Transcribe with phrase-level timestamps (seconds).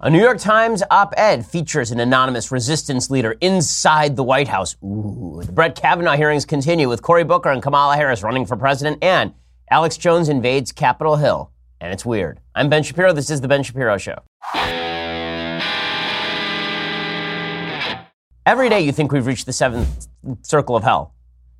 [0.00, 4.76] A New York Times op ed features an anonymous resistance leader inside the White House.
[4.84, 5.42] Ooh.
[5.44, 9.34] The Brett Kavanaugh hearings continue with Cory Booker and Kamala Harris running for president, and
[9.72, 11.50] Alex Jones invades Capitol Hill.
[11.80, 12.38] And it's weird.
[12.54, 13.12] I'm Ben Shapiro.
[13.12, 14.20] This is The Ben Shapiro Show.
[18.46, 20.06] Every day you think we've reached the seventh
[20.42, 21.12] circle of hell.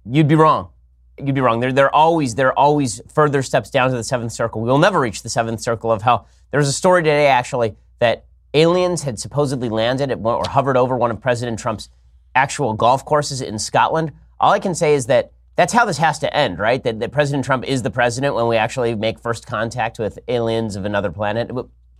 [0.08, 0.68] You'd be wrong.
[1.20, 1.58] You'd be wrong.
[1.58, 4.60] There, there are always there are always further steps down to the seventh circle.
[4.60, 6.28] We will never reach the seventh circle of hell.
[6.52, 10.96] There's a story today actually that aliens had supposedly landed at one, or hovered over
[10.96, 11.88] one of President Trump's
[12.34, 14.12] actual golf courses in Scotland.
[14.40, 16.82] All I can say is that that's how this has to end, right?
[16.84, 20.76] That, that President Trump is the president when we actually make first contact with aliens
[20.76, 21.50] of another planet.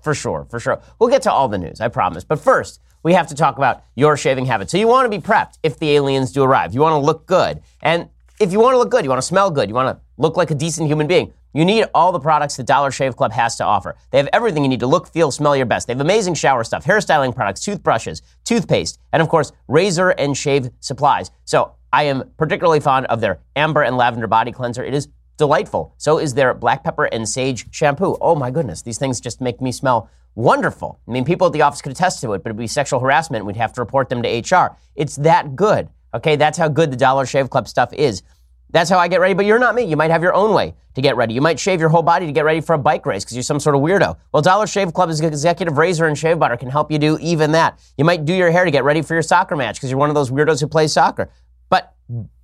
[0.01, 0.81] For sure, for sure.
[0.99, 2.23] We'll get to all the news, I promise.
[2.23, 4.71] But first, we have to talk about your shaving habits.
[4.71, 6.73] So you want to be prepped if the aliens do arrive.
[6.73, 7.61] You want to look good.
[7.83, 8.09] And
[8.39, 10.37] if you want to look good, you want to smell good, you want to look
[10.37, 13.57] like a decent human being, you need all the products that Dollar Shave Club has
[13.57, 13.97] to offer.
[14.11, 15.87] They have everything you need to look, feel, smell your best.
[15.87, 20.71] They have amazing shower stuff, hairstyling products, toothbrushes, toothpaste, and of course, razor and shave
[20.81, 21.31] supplies.
[21.45, 24.85] So I am particularly fond of their amber and lavender body cleanser.
[24.85, 25.95] It is delightful.
[25.97, 28.19] So is their black pepper and sage shampoo.
[28.21, 31.01] Oh my goodness, these things just make me smell wonderful.
[31.09, 33.47] I mean, people at the office could attest to it, but it'd be sexual harassment.
[33.47, 34.77] We'd have to report them to HR.
[34.95, 35.89] It's that good.
[36.15, 38.23] Okay, that's how good the Dollar Shave Club stuff is.
[38.71, 39.85] That's how I get ready, but you're not me.
[39.85, 41.33] You might have your own way to get ready.
[41.33, 43.43] You might shave your whole body to get ready for a bike race because you're
[43.43, 44.17] some sort of weirdo.
[44.33, 47.79] Well, Dollar Shave Club's executive razor and shave butter can help you do even that.
[47.97, 50.11] You might do your hair to get ready for your soccer match because you're one
[50.11, 51.31] of those weirdos who plays soccer.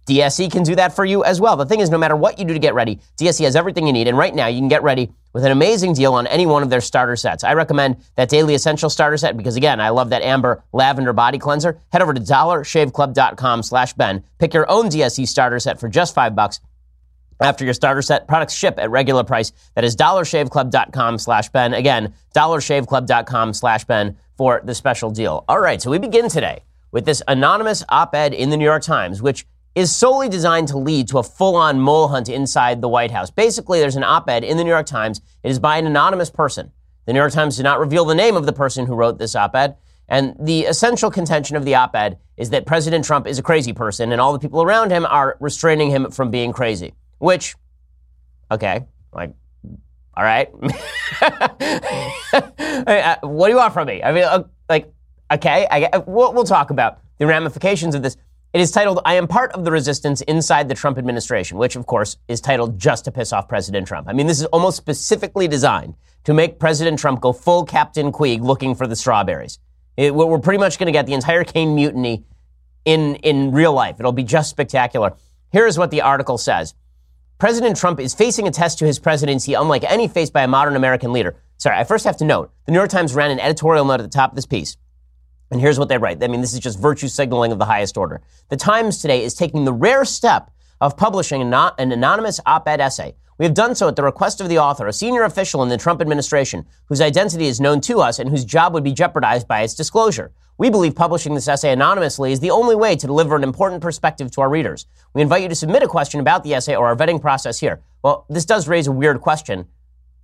[0.06, 1.56] DSC can do that for you as well.
[1.56, 3.92] The thing is, no matter what you do to get ready, DSC has everything you
[3.92, 4.06] need.
[4.06, 6.70] And right now, you can get ready with an amazing deal on any one of
[6.70, 7.42] their starter sets.
[7.42, 11.38] I recommend that Daily Essential starter set because, again, I love that amber lavender body
[11.38, 11.80] cleanser.
[11.90, 14.22] Head over to dollarshaveclub.com slash Ben.
[14.38, 16.60] Pick your own DSC starter set for just five bucks.
[17.40, 19.52] After your starter set, products ship at regular price.
[19.74, 21.74] That is dollarshaveclub.com slash Ben.
[21.74, 25.44] Again, dollarshaveclub.com slash Ben for the special deal.
[25.48, 29.20] All right, so we begin today with this anonymous op-ed in the New York Times,
[29.20, 33.10] which is solely designed to lead to a full on mole hunt inside the White
[33.10, 33.30] House.
[33.30, 35.20] Basically, there's an op ed in the New York Times.
[35.42, 36.70] It is by an anonymous person.
[37.06, 39.34] The New York Times did not reveal the name of the person who wrote this
[39.34, 39.76] op ed.
[40.08, 43.72] And the essential contention of the op ed is that President Trump is a crazy
[43.72, 46.94] person and all the people around him are restraining him from being crazy.
[47.18, 47.54] Which,
[48.50, 49.32] okay, like,
[50.16, 50.50] all right.
[52.34, 54.02] Uh, what do you want from me?
[54.02, 54.92] I mean, uh, like,
[55.32, 58.16] okay, I, we'll, we'll talk about the ramifications of this.
[58.54, 61.86] It is titled, I am part of the resistance inside the Trump administration, which, of
[61.86, 64.08] course, is titled just to piss off President Trump.
[64.08, 68.42] I mean, this is almost specifically designed to make President Trump go full Captain Queeg
[68.42, 69.58] looking for the strawberries.
[69.96, 72.26] It, we're pretty much going to get the entire Caine mutiny
[72.84, 73.96] in, in real life.
[73.98, 75.14] It'll be just spectacular.
[75.50, 76.76] Here is what the article says.
[77.38, 80.76] President Trump is facing a test to his presidency unlike any faced by a modern
[80.76, 81.34] American leader.
[81.56, 84.04] Sorry, I first have to note the New York Times ran an editorial note at
[84.04, 84.76] the top of this piece.
[85.54, 86.20] And here's what they write.
[86.20, 88.22] I mean, this is just virtue signaling of the highest order.
[88.48, 90.50] The Times today is taking the rare step
[90.80, 93.14] of publishing an anonymous op ed essay.
[93.38, 95.76] We have done so at the request of the author, a senior official in the
[95.76, 99.62] Trump administration, whose identity is known to us and whose job would be jeopardized by
[99.62, 100.32] its disclosure.
[100.58, 104.32] We believe publishing this essay anonymously is the only way to deliver an important perspective
[104.32, 104.86] to our readers.
[105.14, 107.80] We invite you to submit a question about the essay or our vetting process here.
[108.02, 109.66] Well, this does raise a weird question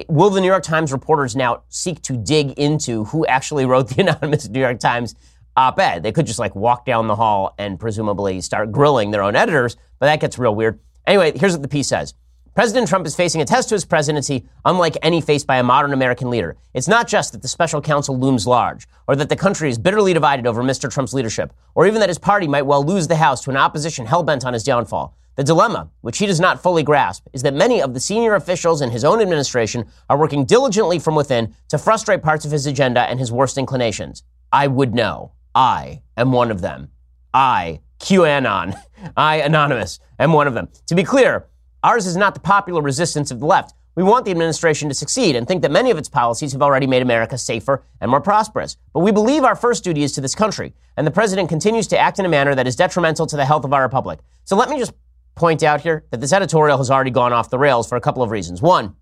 [0.09, 4.01] will the New York Times reporters now seek to dig into who actually wrote the
[4.03, 5.15] anonymous New York Times
[5.57, 6.03] op-ed?
[6.03, 9.77] They could just like walk down the hall and presumably start grilling their own editors,
[9.99, 10.81] but that gets real weird.
[11.07, 12.15] Anyway, here's what the piece says.
[12.55, 15.93] President Trump is facing a test to his presidency unlike any faced by a modern
[15.93, 16.57] American leader.
[16.75, 20.13] It's not just that the special counsel looms large, or that the country is bitterly
[20.13, 20.93] divided over Mr.
[20.93, 24.07] Trump's leadership, or even that his party might well lose the House to an opposition
[24.07, 25.17] hell bent on his downfall.
[25.37, 28.83] The dilemma, which he does not fully grasp, is that many of the senior officials
[28.83, 33.03] in his own administration are working diligently from within to frustrate parts of his agenda
[33.03, 34.23] and his worst inclinations.
[34.53, 35.33] I would know.
[35.55, 36.91] I am one of them.
[37.33, 38.79] I, QAnon,
[39.17, 40.69] I, Anonymous, am one of them.
[40.87, 41.47] To be clear,
[41.83, 43.75] ours is not the popular resistance of the left.
[43.97, 46.87] We want the administration to succeed and think that many of its policies have already
[46.87, 48.77] made America safer and more prosperous.
[48.93, 51.99] But we believe our first duty is to this country, and the president continues to
[51.99, 54.21] act in a manner that is detrimental to the health of our republic.
[54.45, 54.93] So let me just
[55.41, 58.23] point out here that this editorial has already gone off the rails for a couple
[58.23, 58.61] of reasons.
[58.61, 58.95] One,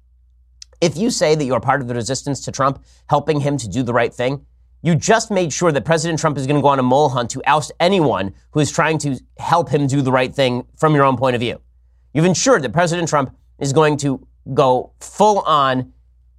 [0.80, 3.68] if you say that you are part of the resistance to Trump, helping him to
[3.68, 4.46] do the right thing,
[4.80, 7.30] you just made sure that President Trump is going to go on a mole hunt
[7.30, 11.02] to oust anyone who is trying to help him do the right thing from your
[11.02, 11.60] own point of view.
[12.14, 14.24] You've ensured that President Trump is going to
[14.54, 15.92] go full on,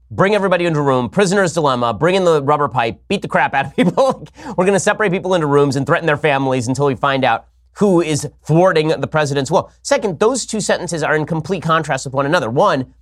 [0.09, 3.53] bring everybody into a room, prisoner's dilemma, bring in the rubber pipe, beat the crap
[3.53, 4.25] out of people.
[4.55, 7.49] We're going to separate people into rooms and threaten their families until we find out
[7.77, 9.71] who is thwarting the president's will.
[9.81, 12.49] Second, those two sentences are in complete contrast with one another.
[12.49, 12.93] One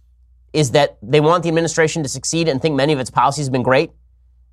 [0.54, 3.52] is that they want the administration to succeed and think many of its policies have
[3.52, 3.92] been great.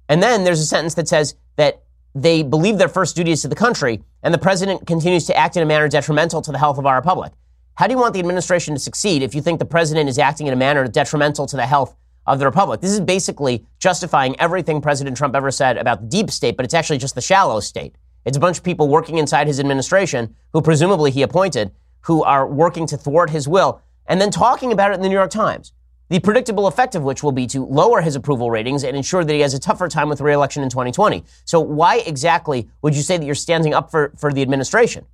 [0.08, 1.82] And then there's a sentence that says that
[2.14, 5.56] they believe their first duty is to the country, and the president continues to act
[5.56, 7.32] in a manner detrimental to the health of our republic.
[7.74, 10.46] How do you want the administration to succeed if you think the president is acting
[10.46, 11.96] in a manner detrimental to the health
[12.26, 12.80] of the republic?
[12.80, 16.74] This is basically justifying everything President Trump ever said about the deep state, but it's
[16.74, 17.96] actually just the shallow state.
[18.24, 21.72] It's a bunch of people working inside his administration, who presumably he appointed,
[22.02, 25.14] who are working to thwart his will, and then talking about it in the New
[25.14, 25.72] York Times.
[26.10, 29.32] The predictable effect of which will be to lower his approval ratings and ensure that
[29.32, 31.24] he has a tougher time with reelection in 2020.
[31.44, 35.06] So, why exactly would you say that you're standing up for, for the administration?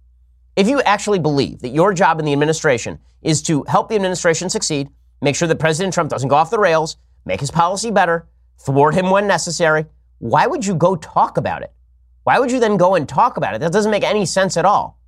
[0.56, 4.50] If you actually believe that your job in the administration is to help the administration
[4.50, 4.88] succeed,
[5.22, 8.26] make sure that President Trump doesn't go off the rails, make his policy better,
[8.58, 9.86] thwart him when necessary,
[10.18, 11.72] why would you go talk about it?
[12.30, 13.58] Why would you then go and talk about it?
[13.58, 15.00] That doesn't make any sense at all.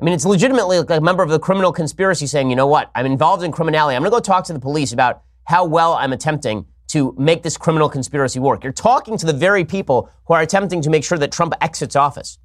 [0.00, 2.90] I mean, it's legitimately like a member of the criminal conspiracy saying, you know what,
[2.94, 3.94] I'm involved in criminality.
[3.94, 7.42] I'm going to go talk to the police about how well I'm attempting to make
[7.42, 8.64] this criminal conspiracy work.
[8.64, 11.94] You're talking to the very people who are attempting to make sure that Trump exits
[11.94, 12.38] office.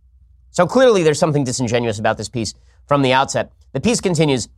[0.52, 2.54] So clearly, there's something disingenuous about this piece
[2.88, 3.54] from the outset.
[3.72, 4.50] The piece continues.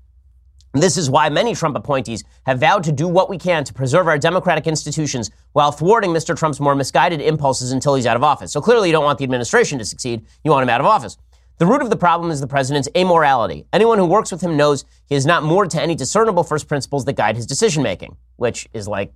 [0.80, 4.08] This is why many Trump appointees have vowed to do what we can to preserve
[4.08, 6.38] our democratic institutions while thwarting Mr.
[6.38, 8.52] Trump's more misguided impulses until he's out of office.
[8.52, 10.26] So clearly, you don't want the administration to succeed.
[10.44, 11.18] You want him out of office.
[11.58, 13.66] The root of the problem is the president's amorality.
[13.74, 17.06] Anyone who works with him knows he is not moored to any discernible first principles
[17.06, 19.12] that guide his decision making, which is like,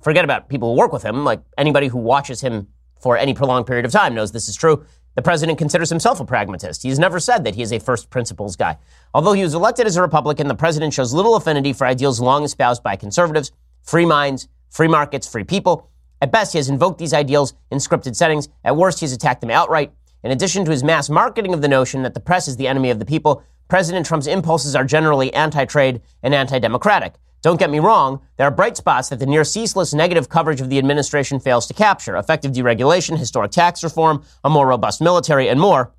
[0.00, 1.24] forget about people who work with him.
[1.24, 2.68] Like anybody who watches him
[3.00, 4.86] for any prolonged period of time knows this is true.
[5.14, 6.82] The president considers himself a pragmatist.
[6.82, 8.78] He has never said that he is a first principles guy.
[9.12, 12.44] Although he was elected as a Republican, the president shows little affinity for ideals long
[12.44, 15.90] espoused by conservatives, free minds, free markets, free people.
[16.22, 18.48] At best, he has invoked these ideals in scripted settings.
[18.64, 19.92] At worst, he has attacked them outright.
[20.22, 22.90] In addition to his mass marketing of the notion that the press is the enemy
[22.90, 27.14] of the people, President Trump's impulses are generally anti trade and anti democratic.
[27.42, 30.70] Don't get me wrong, there are bright spots that the near ceaseless negative coverage of
[30.70, 35.60] the administration fails to capture effective deregulation, historic tax reform, a more robust military, and
[35.60, 35.92] more.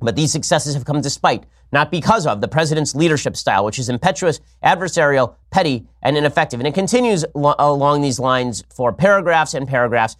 [0.00, 3.90] But these successes have come despite, not because of, the president's leadership style, which is
[3.90, 6.60] impetuous, adversarial, petty, and ineffective.
[6.60, 10.16] And it continues lo- along these lines for paragraphs and paragraphs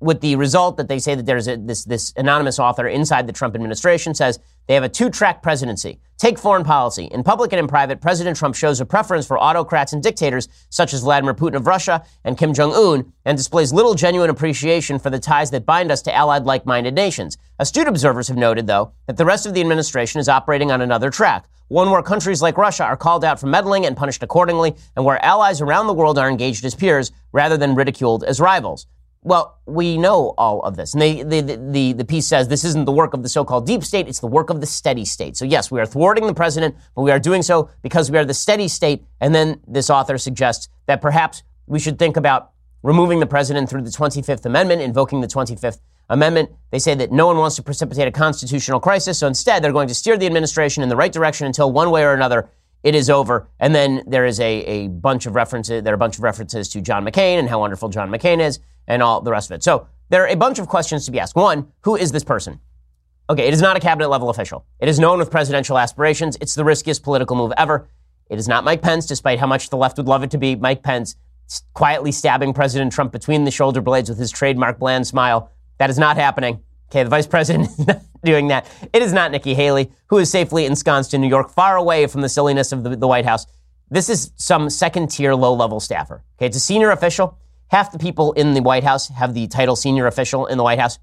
[0.00, 3.32] with the result that they say that there's a, this, this anonymous author inside the
[3.32, 6.00] Trump administration says they have a two track presidency.
[6.16, 7.06] Take foreign policy.
[7.06, 10.94] In public and in private, President Trump shows a preference for autocrats and dictators such
[10.94, 15.10] as Vladimir Putin of Russia and Kim Jong un and displays little genuine appreciation for
[15.10, 17.36] the ties that bind us to allied like minded nations.
[17.58, 21.10] Astute observers have noted, though, that the rest of the administration is operating on another
[21.10, 25.04] track, one where countries like Russia are called out for meddling and punished accordingly, and
[25.04, 28.86] where allies around the world are engaged as peers rather than ridiculed as rivals.
[29.24, 30.92] Well, we know all of this.
[30.92, 33.82] And they, they, the, the piece says this isn't the work of the so-called deep
[33.82, 35.34] state, it's the work of the steady state.
[35.38, 38.24] So yes, we are thwarting the president, but we are doing so because we are
[38.26, 39.02] the steady state.
[39.22, 42.50] And then this author suggests that perhaps we should think about
[42.82, 45.80] removing the president through the 25th Amendment, invoking the 25th
[46.10, 46.50] Amendment.
[46.70, 49.88] They say that no one wants to precipitate a constitutional crisis, so instead they're going
[49.88, 52.50] to steer the administration in the right direction until one way or another
[52.82, 53.48] it is over.
[53.58, 56.68] And then there is a, a bunch of references, there are a bunch of references
[56.68, 59.62] to John McCain and how wonderful John McCain is and all the rest of it.
[59.62, 61.36] So there are a bunch of questions to be asked.
[61.36, 62.60] One, who is this person?
[63.30, 64.66] Okay, it is not a cabinet level official.
[64.80, 66.36] It is known with presidential aspirations.
[66.40, 67.88] It's the riskiest political move ever.
[68.28, 70.56] It is not Mike Pence, despite how much the left would love it to be.
[70.56, 71.16] Mike Pence
[71.72, 75.50] quietly stabbing President Trump between the shoulder blades with his trademark bland smile.
[75.78, 76.60] That is not happening.
[76.90, 78.66] Okay, the vice president is not doing that.
[78.92, 82.20] It is not Nikki Haley, who is safely ensconced in New York, far away from
[82.20, 83.46] the silliness of the, the White House.
[83.90, 86.22] This is some second tier, low level staffer.
[86.38, 87.38] Okay, it's a senior official.
[87.68, 90.78] Half the people in the White House have the title senior official in the White
[90.78, 90.98] House.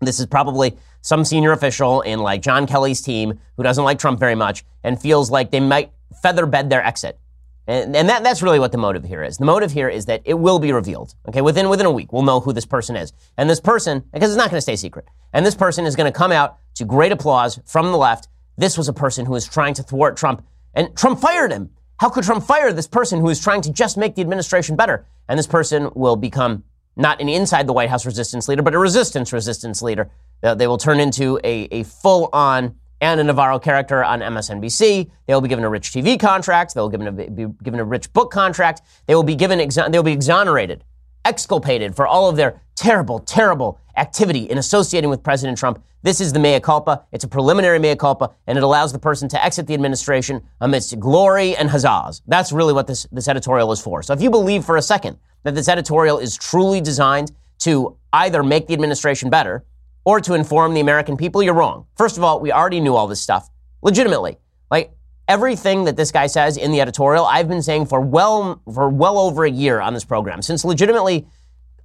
[0.00, 4.20] This is probably some senior official in like John Kelly's team who doesn't like Trump
[4.20, 7.18] very much and feels like they might feather bed their exit.
[7.66, 9.38] And, and that, that's really what the motive here is.
[9.38, 11.14] The motive here is that it will be revealed.
[11.28, 13.12] Okay, within within a week, we'll know who this person is.
[13.36, 16.10] And this person, because it's not going to stay secret, and this person is going
[16.10, 18.28] to come out to great applause from the left.
[18.56, 21.70] This was a person who was trying to thwart Trump, and Trump fired him.
[21.98, 25.06] How could Trump fire this person who is trying to just make the administration better?
[25.28, 26.64] And this person will become
[26.96, 30.10] not an inside the White House resistance leader, but a resistance resistance leader.
[30.42, 35.10] They will turn into a, a full on Ana Navarro character on MSNBC.
[35.26, 36.74] They will be given a rich TV contract.
[36.74, 38.82] They will be given a, be given a rich book contract.
[39.06, 40.84] They will be given exa- they will be exonerated,
[41.24, 45.82] exculpated for all of their terrible, terrible activity in associating with President Trump.
[46.02, 47.04] This is the mea culpa.
[47.12, 50.98] It's a preliminary mea culpa, and it allows the person to exit the administration amidst
[51.00, 52.22] glory and huzzas.
[52.26, 54.02] That's really what this, this editorial is for.
[54.02, 58.42] So if you believe for a second that this editorial is truly designed to either
[58.42, 59.64] make the administration better
[60.04, 61.86] or to inform the American people, you're wrong.
[61.96, 63.50] First of all, we already knew all this stuff.
[63.82, 64.38] Legitimately.
[64.70, 64.92] Like
[65.28, 69.18] everything that this guy says in the editorial, I've been saying for well for well
[69.18, 70.42] over a year on this program.
[70.42, 71.26] Since legitimately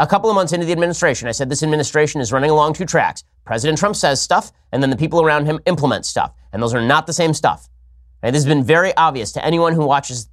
[0.02, 2.88] A couple of months into the administration, I said this administration is running along two
[2.88, 3.24] tracks.
[3.46, 6.34] President Trump says stuff, and then the people around him implement stuff.
[6.52, 7.70] And those are not the same stuff.
[8.24, 10.28] And this has been very obvious to anyone who watches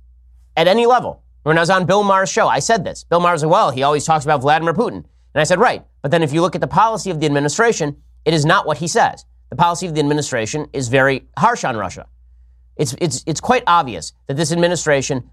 [0.56, 1.22] at any level.
[1.42, 3.04] When I was on Bill Maher's show, I said this.
[3.04, 5.04] Bill Maher's like, well, he always talks about Vladimir Putin.
[5.34, 5.84] And I said, right.
[6.00, 8.78] But then if you look at the policy of the administration, it is not what
[8.78, 9.26] he says.
[9.50, 12.06] The policy of the administration is very harsh on Russia.
[12.78, 15.28] It's, it's, it's quite obvious that this administration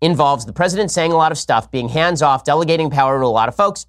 [0.00, 3.28] involves the president saying a lot of stuff, being hands off, delegating power to a
[3.28, 3.86] lot of folks.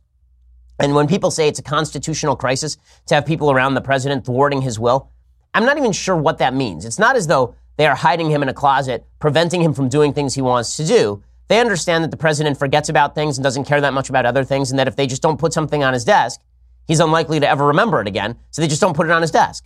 [0.80, 4.62] And when people say it's a constitutional crisis to have people around the president thwarting
[4.62, 5.10] his will,
[5.53, 6.86] I'm not even sure what that means.
[6.86, 10.13] It's not as though they are hiding him in a closet, preventing him from doing
[10.13, 11.24] things he wants to do.
[11.48, 14.44] They understand that the president forgets about things and doesn't care that much about other
[14.44, 16.41] things, and that if they just don't put something on his desk,
[16.88, 19.32] he's unlikely to ever remember it again, so they just don't put it on his
[19.32, 19.65] desk.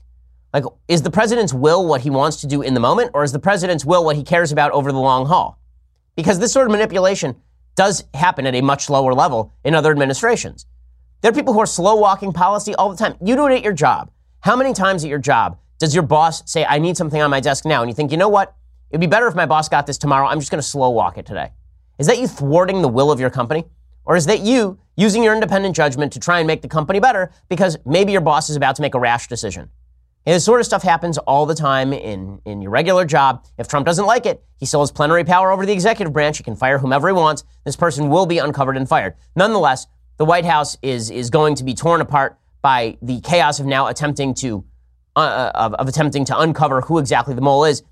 [0.53, 3.31] Like, is the president's will what he wants to do in the moment, or is
[3.31, 5.59] the president's will what he cares about over the long haul?
[6.15, 7.35] Because this sort of manipulation
[7.75, 10.65] does happen at a much lower level in other administrations.
[11.21, 13.15] There are people who are slow walking policy all the time.
[13.21, 14.11] You do it at your job.
[14.39, 17.39] How many times at your job does your boss say, I need something on my
[17.39, 17.81] desk now?
[17.81, 18.55] And you think, you know what?
[18.91, 20.27] It'd be better if my boss got this tomorrow.
[20.27, 21.51] I'm just going to slow walk it today.
[21.97, 23.65] Is that you thwarting the will of your company?
[24.05, 27.31] Or is that you using your independent judgment to try and make the company better
[27.49, 29.69] because maybe your boss is about to make a rash decision?
[30.25, 33.45] And this sort of stuff happens all the time in, in your regular job.
[33.59, 36.37] If Trump doesn't like it, he still has plenary power over the executive branch.
[36.37, 37.43] He can fire whomever he wants.
[37.63, 39.13] This person will be uncovered and fired.
[39.35, 39.85] Nonetheless,
[40.17, 43.85] the White House is, is going to be torn apart by the chaos of now
[43.85, 44.65] attempting to,
[45.15, 47.83] uh, uh, of, of attempting to uncover who exactly the mole is.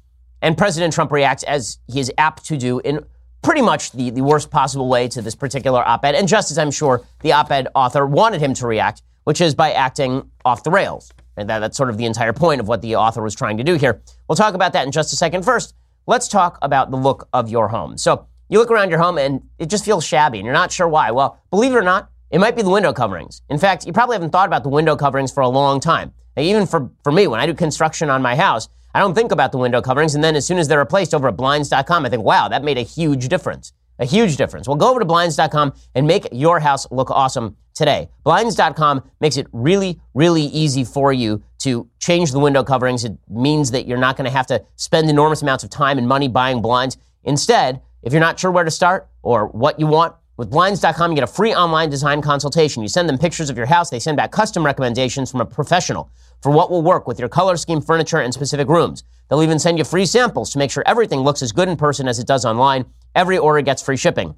[0.42, 3.06] And President Trump reacts as he is apt to do in
[3.44, 6.16] pretty much the, the worst possible way to this particular op-ed.
[6.16, 9.72] And just as I'm sure the op-ed author wanted him to react, which is by
[9.74, 11.14] acting off the rails.
[11.38, 13.64] And that, that's sort of the entire point of what the author was trying to
[13.64, 14.02] do here.
[14.28, 15.44] We'll talk about that in just a second.
[15.44, 15.76] First,
[16.06, 17.98] let's talk about the look of your home.
[17.98, 20.88] So you look around your home and it just feels shabby and you're not sure
[20.88, 21.12] why.
[21.12, 23.42] Well, believe it or not, it might be the window coverings.
[23.50, 26.14] In fact, you probably haven't thought about the window coverings for a long time.
[26.36, 29.32] Now, even for, for me, when I do construction on my house, I don't think
[29.32, 30.16] about the window coverings.
[30.16, 32.78] And then as soon as they're replaced over at blinds.com, I think, wow, that made
[32.78, 33.74] a huge difference.
[34.04, 34.68] A huge difference.
[34.68, 38.10] Well, go over to blinds.com and make your house look awesome today.
[38.26, 43.06] Blinds.com makes it really, really easy for you to change the window coverings.
[43.06, 46.06] It means that you're not going to have to spend enormous amounts of time and
[46.06, 46.98] money buying blinds.
[47.24, 51.16] Instead, if you're not sure where to start or what you want, with Blinds.com, you
[51.16, 52.82] get a free online design consultation.
[52.82, 53.92] You send them pictures of your house.
[53.92, 56.10] They send back custom recommendations from a professional
[56.44, 59.04] for what will work with your color scheme, furniture, and specific rooms.
[59.30, 62.06] They'll even send you free samples to make sure everything looks as good in person
[62.08, 62.86] as it does online.
[63.16, 64.36] Every order gets free shipping.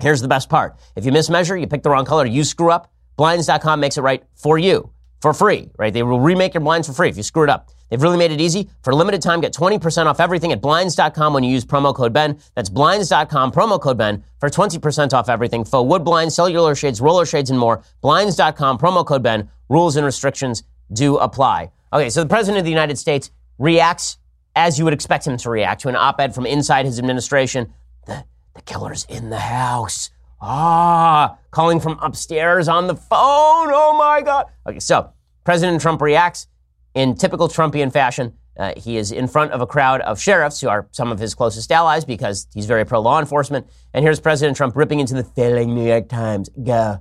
[0.00, 0.76] Here's the best part.
[0.96, 4.24] If you mismeasure, you pick the wrong color, you screw up, Blinds.com makes it right
[4.34, 4.90] for you
[5.20, 5.92] for free, right?
[5.92, 7.70] They will remake your blinds for free if you screw it up.
[7.88, 8.68] They've really made it easy.
[8.82, 12.12] For a limited time, get 20% off everything at Blinds.com when you use promo code
[12.12, 12.38] BEN.
[12.54, 15.64] That's Blinds.com, promo code BEN for 20% off everything.
[15.64, 17.82] Faux wood blinds, cellular shades, roller shades, and more.
[18.02, 19.48] Blinds.com, promo code BEN.
[19.68, 20.62] Rules and restrictions
[20.92, 21.70] do apply.
[21.92, 24.18] Okay, so the President of the United States reacts
[24.56, 27.72] as you would expect him to react to an op-ed from inside his administration.
[28.06, 28.24] The,
[28.54, 30.10] the killer's in the house.
[30.40, 33.68] Ah, calling from upstairs on the phone.
[33.72, 34.46] Oh my God.
[34.66, 35.10] Okay, so
[35.44, 36.48] President Trump reacts
[36.94, 38.32] in typical Trumpian fashion.
[38.56, 41.34] Uh, he is in front of a crowd of sheriffs who are some of his
[41.34, 43.66] closest allies because he's very pro law enforcement.
[43.92, 46.48] And here's President Trump ripping into the failing New York Times.
[46.64, 47.00] Go.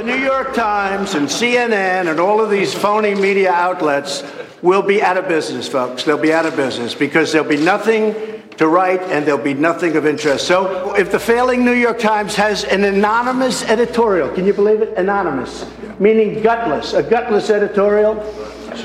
[0.00, 4.24] The New York Times and CNN and all of these phony media outlets
[4.62, 6.04] will be out of business, folks.
[6.04, 8.14] They'll be out of business because there'll be nothing
[8.56, 10.46] to write and there'll be nothing of interest.
[10.46, 14.96] So if the failing New York Times has an anonymous editorial, can you believe it?
[14.96, 15.66] Anonymous,
[15.98, 18.18] meaning gutless, a gutless editorial.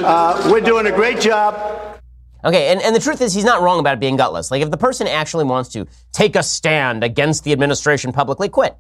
[0.03, 1.97] Uh, we're doing a great job.
[2.43, 4.51] Okay, and, and the truth is, he's not wrong about being gutless.
[4.51, 8.75] Like, if the person actually wants to take a stand against the administration publicly, quit.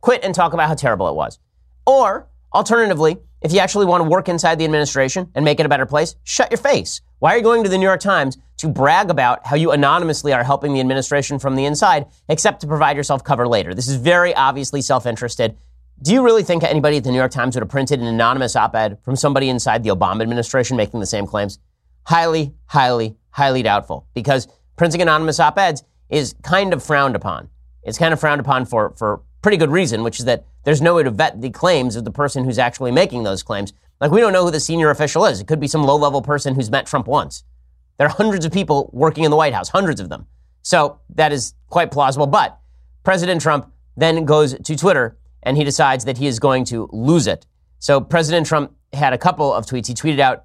[0.00, 1.38] Quit and talk about how terrible it was.
[1.88, 5.70] Or, alternatively, if you actually want to work inside the administration and make it a
[5.70, 7.00] better place, shut your face.
[7.18, 10.34] Why are you going to the New York Times to brag about how you anonymously
[10.34, 13.72] are helping the administration from the inside, except to provide yourself cover later?
[13.72, 15.56] This is very obviously self interested.
[16.02, 18.54] Do you really think anybody at the New York Times would have printed an anonymous
[18.54, 21.58] op ed from somebody inside the Obama administration making the same claims?
[22.04, 27.48] Highly, highly, highly doubtful because printing anonymous op eds is kind of frowned upon.
[27.82, 30.96] It's kind of frowned upon for, for pretty good reason, which is that there's no
[30.96, 33.72] way to vet the claims of the person who's actually making those claims.
[34.02, 35.40] Like, we don't know who the senior official is.
[35.40, 37.42] It could be some low level person who's met Trump once.
[37.96, 40.26] There are hundreds of people working in the White House, hundreds of them.
[40.60, 42.26] So that is quite plausible.
[42.26, 42.58] But
[43.02, 47.26] President Trump then goes to Twitter and he decides that he is going to lose
[47.26, 47.46] it.
[47.78, 49.86] So President Trump had a couple of tweets.
[49.86, 50.44] He tweeted out,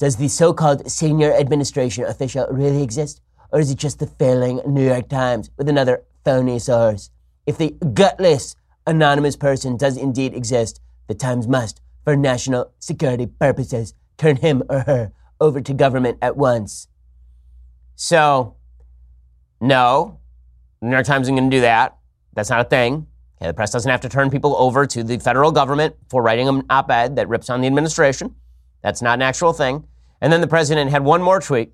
[0.00, 3.20] Does the so called senior administration official really exist?
[3.52, 7.10] Or is it just the failing New York Times with another phony source?
[7.46, 8.56] If the gutless
[8.86, 14.80] anonymous person does indeed exist, the Times must, for national security purposes, turn him or
[14.80, 16.88] her over to government at once.
[17.96, 18.56] So,
[19.60, 20.20] no,
[20.80, 21.96] the New York Times isn't going to do that.
[22.34, 23.06] That's not a thing.
[23.40, 26.48] Okay, the press doesn't have to turn people over to the federal government for writing
[26.48, 28.34] an op ed that rips on the administration.
[28.82, 29.84] That's not an actual thing.
[30.20, 31.72] And then the president had one more tweet,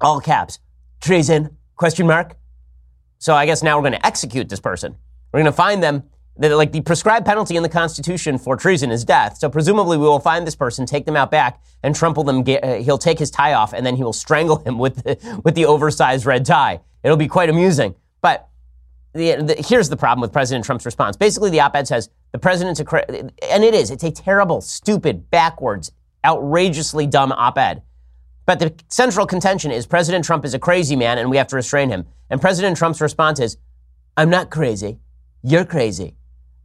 [0.00, 0.58] all caps,
[1.00, 2.36] treason, question mark.
[3.18, 4.96] So I guess now we're going to execute this person.
[5.32, 6.04] We're going to find them.
[6.38, 9.36] That, like the prescribed penalty in the Constitution for treason is death.
[9.36, 12.42] So presumably we will find this person, take them out back, and trample them.
[12.46, 15.54] Uh, he'll take his tie off, and then he will strangle him with the, with
[15.54, 16.80] the oversized red tie.
[17.02, 17.94] It'll be quite amusing.
[18.22, 18.48] But
[19.12, 21.18] the, the, here's the problem with President Trump's response.
[21.18, 23.10] Basically, the op-ed says the president's a
[23.52, 23.90] and it is.
[23.90, 25.92] It's a terrible, stupid, backwards,
[26.24, 27.82] outrageously dumb op-ed.
[28.46, 31.56] But the central contention is President Trump is a crazy man, and we have to
[31.56, 32.06] restrain him.
[32.30, 33.58] And President Trump's response is,
[34.16, 34.98] "I'm not crazy.
[35.42, 36.16] You're crazy."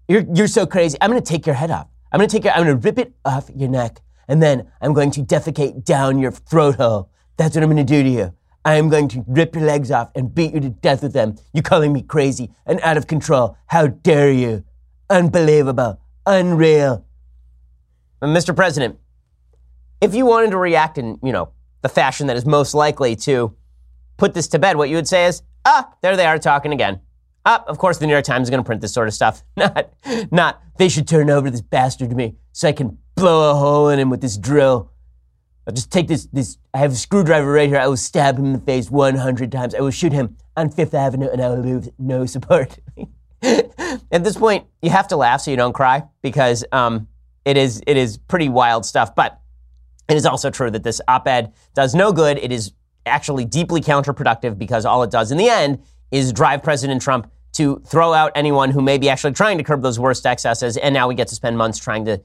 [0.07, 0.97] You're, you're so crazy.
[1.01, 1.87] I'm going to take your head off.
[2.11, 4.01] I'm going to take your, I'm going to rip it off your neck.
[4.27, 7.09] And then I'm going to defecate down your throat hole.
[7.37, 8.33] That's what I'm going to do to you.
[8.65, 11.35] I am going to rip your legs off and beat you to death with them.
[11.53, 13.57] You calling me crazy and out of control.
[13.67, 14.63] How dare you?
[15.09, 16.01] Unbelievable.
[16.25, 17.05] Unreal.
[18.21, 18.53] Mr.
[18.55, 18.99] President,
[20.01, 23.55] if you wanted to react in, you know, the fashion that is most likely to
[24.17, 26.99] put this to bed, what you would say is, ah, there they are talking again.
[27.47, 29.41] Of course, the New York Times is going to print this sort of stuff.
[29.55, 29.93] Not,
[30.31, 33.89] not, they should turn over this bastard to me so I can blow a hole
[33.89, 34.91] in him with this drill.
[35.65, 37.79] I'll just take this, this, I have a screwdriver right here.
[37.79, 39.75] I will stab him in the face 100 times.
[39.75, 42.77] I will shoot him on Fifth Avenue and I will lose no support.
[43.41, 47.07] At this point, you have to laugh so you don't cry because um,
[47.45, 49.15] it, is, it is pretty wild stuff.
[49.15, 49.39] But
[50.09, 52.37] it is also true that this op ed does no good.
[52.39, 52.73] It is
[53.05, 57.81] actually deeply counterproductive because all it does in the end is drive President Trump to
[57.85, 61.07] throw out anyone who may be actually trying to curb those worst excesses, and now
[61.07, 62.21] we get to spend months trying to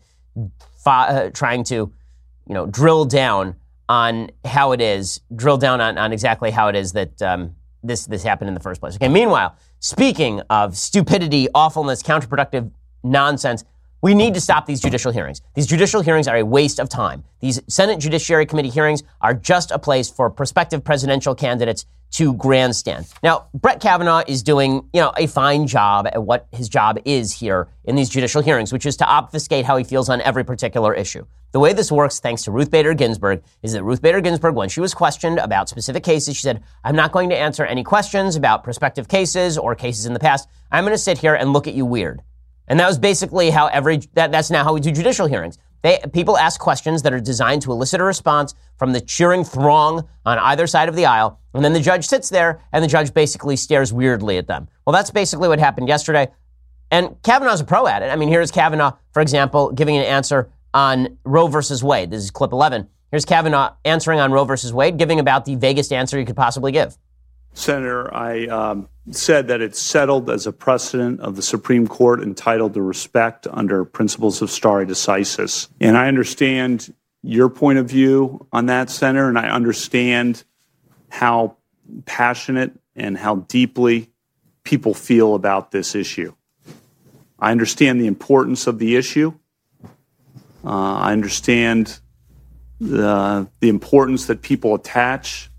[0.86, 3.56] uh, trying to you know drill down
[3.88, 8.06] on how it is, drill down on, on exactly how it is that um, this
[8.06, 8.94] this happened in the first place.
[8.94, 9.08] Okay.
[9.08, 12.70] Meanwhile, speaking of stupidity, awfulness, counterproductive
[13.02, 13.64] nonsense.
[14.02, 15.42] We need to stop these judicial hearings.
[15.54, 17.22] These judicial hearings are a waste of time.
[17.38, 23.06] These Senate Judiciary Committee hearings are just a place for prospective presidential candidates to grandstand.
[23.22, 27.32] Now, Brett Kavanaugh is doing, you know, a fine job at what his job is
[27.32, 30.92] here in these judicial hearings, which is to obfuscate how he feels on every particular
[30.92, 31.24] issue.
[31.52, 34.68] The way this works, thanks to Ruth Bader Ginsburg, is that Ruth Bader Ginsburg, when
[34.68, 38.34] she was questioned about specific cases, she said, I'm not going to answer any questions
[38.34, 40.48] about prospective cases or cases in the past.
[40.72, 42.20] I'm going to sit here and look at you weird.
[42.68, 45.58] And that was basically how every, that, that's now how we do judicial hearings.
[45.82, 50.08] They, people ask questions that are designed to elicit a response from the cheering throng
[50.24, 53.12] on either side of the aisle, and then the judge sits there and the judge
[53.12, 54.68] basically stares weirdly at them.
[54.86, 56.28] Well, that's basically what happened yesterday.
[56.90, 58.10] And Kavanaugh's a pro at it.
[58.10, 62.10] I mean, here's Kavanaugh, for example, giving an answer on Roe versus Wade.
[62.10, 62.88] This is clip 11.
[63.10, 66.72] Here's Kavanaugh answering on Roe versus Wade, giving about the vaguest answer you could possibly
[66.72, 66.96] give.
[67.54, 72.74] Senator, I um, said that it's settled as a precedent of the Supreme Court entitled
[72.74, 75.68] to respect under principles of stare decisis.
[75.80, 80.44] And I understand your point of view on that, Senator, and I understand
[81.10, 81.56] how
[82.04, 84.10] passionate and how deeply
[84.64, 86.34] people feel about this issue.
[87.38, 89.34] I understand the importance of the issue.
[90.64, 91.98] Uh, I understand
[92.80, 95.50] the, the importance that people attach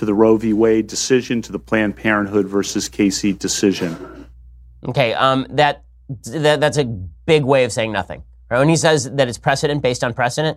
[0.00, 0.54] to the Roe v.
[0.54, 4.26] Wade decision, to the Planned Parenthood versus Casey decision.
[4.88, 5.84] Okay, um, that,
[6.24, 8.22] that that's a big way of saying nothing.
[8.48, 8.60] Right?
[8.60, 10.56] When he says that it's precedent based on precedent,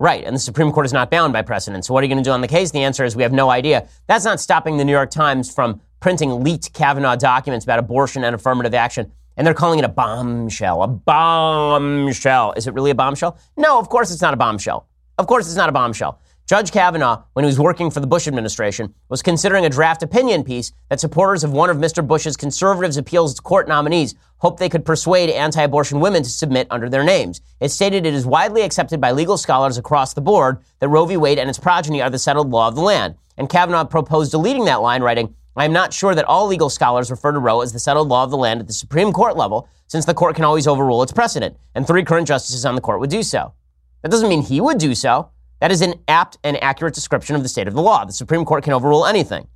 [0.00, 0.24] right?
[0.24, 1.84] And the Supreme Court is not bound by precedent.
[1.84, 2.72] So what are you going to do on the case?
[2.72, 3.86] The answer is we have no idea.
[4.08, 8.34] That's not stopping the New York Times from printing leaked Kavanaugh documents about abortion and
[8.34, 9.12] affirmative action.
[9.36, 10.82] And they're calling it a bombshell.
[10.82, 12.54] A bombshell.
[12.56, 13.38] Is it really a bombshell?
[13.56, 14.88] No, of course it's not a bombshell.
[15.18, 16.20] Of course it's not a bombshell.
[16.46, 20.42] Judge Kavanaugh, when he was working for the Bush administration, was considering a draft opinion
[20.42, 22.06] piece that supporters of one of Mr.
[22.06, 26.88] Bush's conservatives appeals court nominees hoped they could persuade anti abortion women to submit under
[26.88, 27.40] their names.
[27.60, 31.16] It stated it is widely accepted by legal scholars across the board that Roe v.
[31.16, 33.14] Wade and its progeny are the settled law of the land.
[33.38, 37.10] And Kavanaugh proposed deleting that line, writing, I am not sure that all legal scholars
[37.10, 39.68] refer to Roe as the settled law of the land at the Supreme Court level,
[39.86, 43.00] since the court can always overrule its precedent, and three current justices on the court
[43.00, 43.52] would do so.
[44.00, 45.30] That doesn't mean he would do so.
[45.62, 48.04] That is an apt and accurate description of the state of the law.
[48.04, 49.46] The Supreme Court can overrule anything.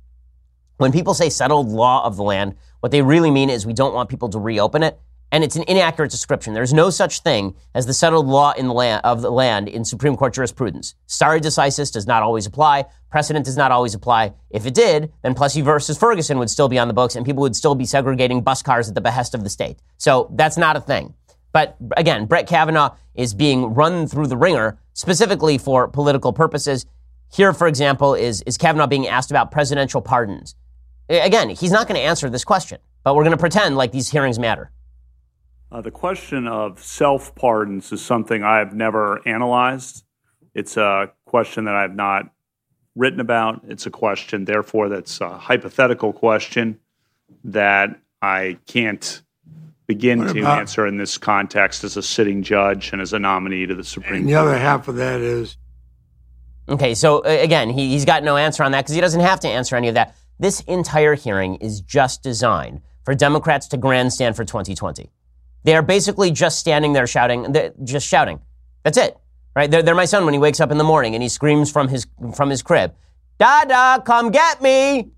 [0.77, 3.93] When people say settled law of the land, what they really mean is we don't
[3.93, 4.97] want people to reopen it.
[5.33, 6.53] and it's an inaccurate description.
[6.53, 10.15] There's no such thing as the settled law the land, of the land in Supreme
[10.15, 10.95] Court jurisprudence.
[11.07, 12.85] Stare decisis does not always apply.
[13.09, 14.31] Precedent does not always apply.
[14.49, 17.41] If it did, then Plessy versus Ferguson would still be on the books, and people
[17.41, 19.79] would still be segregating bus cars at the behest of the state.
[19.97, 21.13] So that's not a thing.
[21.51, 26.85] But again, Brett Kavanaugh is being run through the wringer specifically for political purposes.
[27.31, 30.55] Here, for example, is, is Kavanaugh being asked about presidential pardons.
[31.07, 34.09] Again, he's not going to answer this question, but we're going to pretend like these
[34.09, 34.71] hearings matter.
[35.71, 40.03] Uh, the question of self pardons is something I have never analyzed.
[40.55, 42.31] It's a question that I have not
[42.95, 43.61] written about.
[43.67, 46.79] It's a question, therefore, that's a hypothetical question
[47.43, 49.21] that I can't
[49.87, 53.73] begin to answer in this context as a sitting judge and as a nominee to
[53.73, 54.47] the Supreme and the Court.
[54.47, 55.57] other half of that is
[56.69, 59.39] Okay, so uh, again, he, he's got no answer on that because he doesn't have
[59.41, 60.15] to answer any of that.
[60.39, 65.09] This entire hearing is just designed for Democrats to grandstand for 2020.
[65.63, 68.41] They are basically just standing there shouting, just shouting.
[68.83, 69.17] That's it,
[69.55, 69.71] right?
[69.71, 71.87] They're, they're my son when he wakes up in the morning and he screams from
[71.87, 72.93] his from his crib,
[73.37, 75.09] "Dada, come get me!"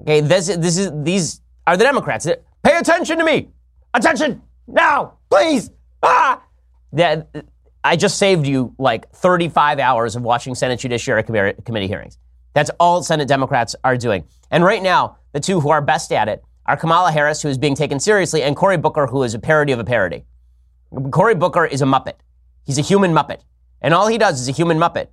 [0.00, 2.26] Okay, this this is these are the Democrats.
[2.62, 3.48] Pay attention to me.
[3.94, 5.70] Attention now, please.
[6.02, 6.42] Ah,
[6.92, 7.28] that
[7.82, 12.18] I just saved you like 35 hours of watching Senate Judiciary Committee hearings.
[12.54, 14.24] That's all Senate Democrats are doing.
[14.50, 17.58] And right now, the two who are best at it are Kamala Harris, who is
[17.58, 20.24] being taken seriously, and Cory Booker, who is a parody of a parody.
[21.10, 22.14] Cory Booker is a Muppet.
[22.64, 23.40] He's a human Muppet.
[23.82, 25.08] And all he does as a human Muppet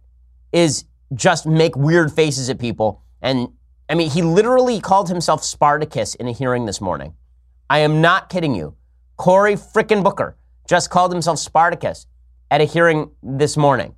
[0.52, 3.02] is just make weird faces at people.
[3.22, 3.50] And
[3.90, 7.16] I mean, he literally called himself Spartacus in a hearing this morning.
[7.72, 8.76] I am not kidding you.
[9.16, 10.36] Cory frickin' Booker
[10.68, 12.06] just called himself Spartacus
[12.50, 13.96] at a hearing this morning.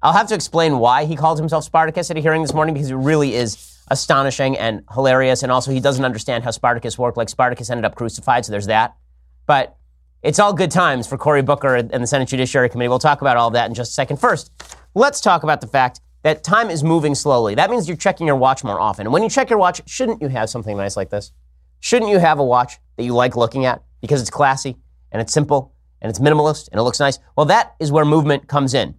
[0.00, 2.90] I'll have to explain why he called himself Spartacus at a hearing this morning because
[2.90, 5.42] it really is astonishing and hilarious.
[5.42, 7.18] And also, he doesn't understand how Spartacus worked.
[7.18, 8.96] Like, Spartacus ended up crucified, so there's that.
[9.44, 9.76] But
[10.22, 12.88] it's all good times for Cory Booker and the Senate Judiciary Committee.
[12.88, 14.16] We'll talk about all of that in just a second.
[14.16, 14.50] First,
[14.94, 17.54] let's talk about the fact that time is moving slowly.
[17.54, 19.06] That means you're checking your watch more often.
[19.06, 21.32] And when you check your watch, shouldn't you have something nice like this?
[21.80, 24.76] Shouldn't you have a watch that you like looking at because it's classy
[25.10, 27.18] and it's simple and it's minimalist and it looks nice?
[27.36, 28.94] Well, that is where movement comes in.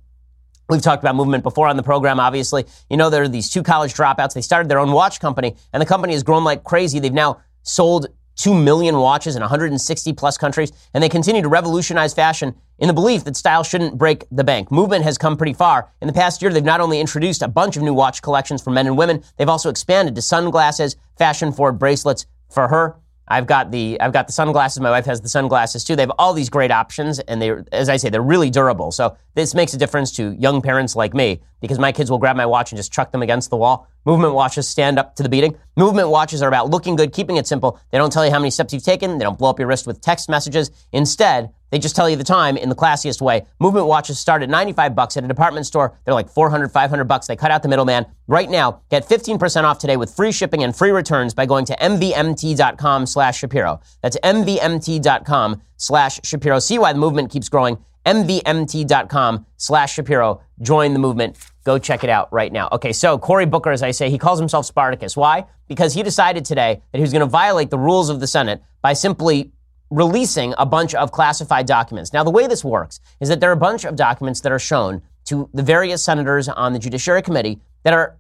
[0.68, 2.66] We've talked about movement before on the program, obviously.
[2.90, 4.34] You know, there are these two college dropouts.
[4.34, 7.00] They started their own watch company, and the company has grown like crazy.
[7.00, 12.14] They've now sold 2 million watches in 160 plus countries, and they continue to revolutionize
[12.14, 14.72] fashion in the belief that style shouldn't break the bank.
[14.72, 15.92] Movement has come pretty far.
[16.02, 18.72] In the past year, they've not only introduced a bunch of new watch collections for
[18.72, 22.98] men and women, they've also expanded to sunglasses, fashion forward bracelets for her.
[23.28, 24.82] I've got the I've got the sunglasses.
[24.82, 25.96] My wife has the sunglasses too.
[25.96, 28.92] They have all these great options, and they, as I say, they're really durable.
[28.92, 32.36] So this makes a difference to young parents like me because my kids will grab
[32.36, 33.88] my watch and just chuck them against the wall.
[34.04, 35.56] Movement watches stand up to the beating.
[35.78, 37.80] Movement watches are about looking good, keeping it simple.
[37.92, 39.18] They don't tell you how many steps you've taken.
[39.20, 40.72] They don't blow up your wrist with text messages.
[40.92, 43.46] Instead, they just tell you the time in the classiest way.
[43.60, 45.98] Movement watches start at 95 bucks at a department store.
[46.04, 47.28] They're like 400, 500 bucks.
[47.28, 48.06] They cut out the middleman.
[48.28, 51.76] Right now, get 15% off today with free shipping and free returns by going to
[51.76, 53.80] mvmt.com slash Shapiro.
[54.02, 56.60] That's mvmt.com slash Shapiro.
[56.60, 57.78] See why the movement keeps growing.
[58.06, 60.42] mvmt.com slash Shapiro.
[60.62, 61.51] Join the movement.
[61.64, 62.70] Go check it out right now.
[62.72, 65.16] Okay, so Cory Booker, as I say, he calls himself Spartacus.
[65.16, 65.46] Why?
[65.68, 68.64] Because he decided today that he was going to violate the rules of the Senate
[68.82, 69.52] by simply
[69.92, 72.14] releasing a bunch of classified documents.
[72.14, 74.60] Now, the way this works is that there are a bunch of documents that are
[74.60, 78.18] shown to the various senators on the Judiciary Committee that are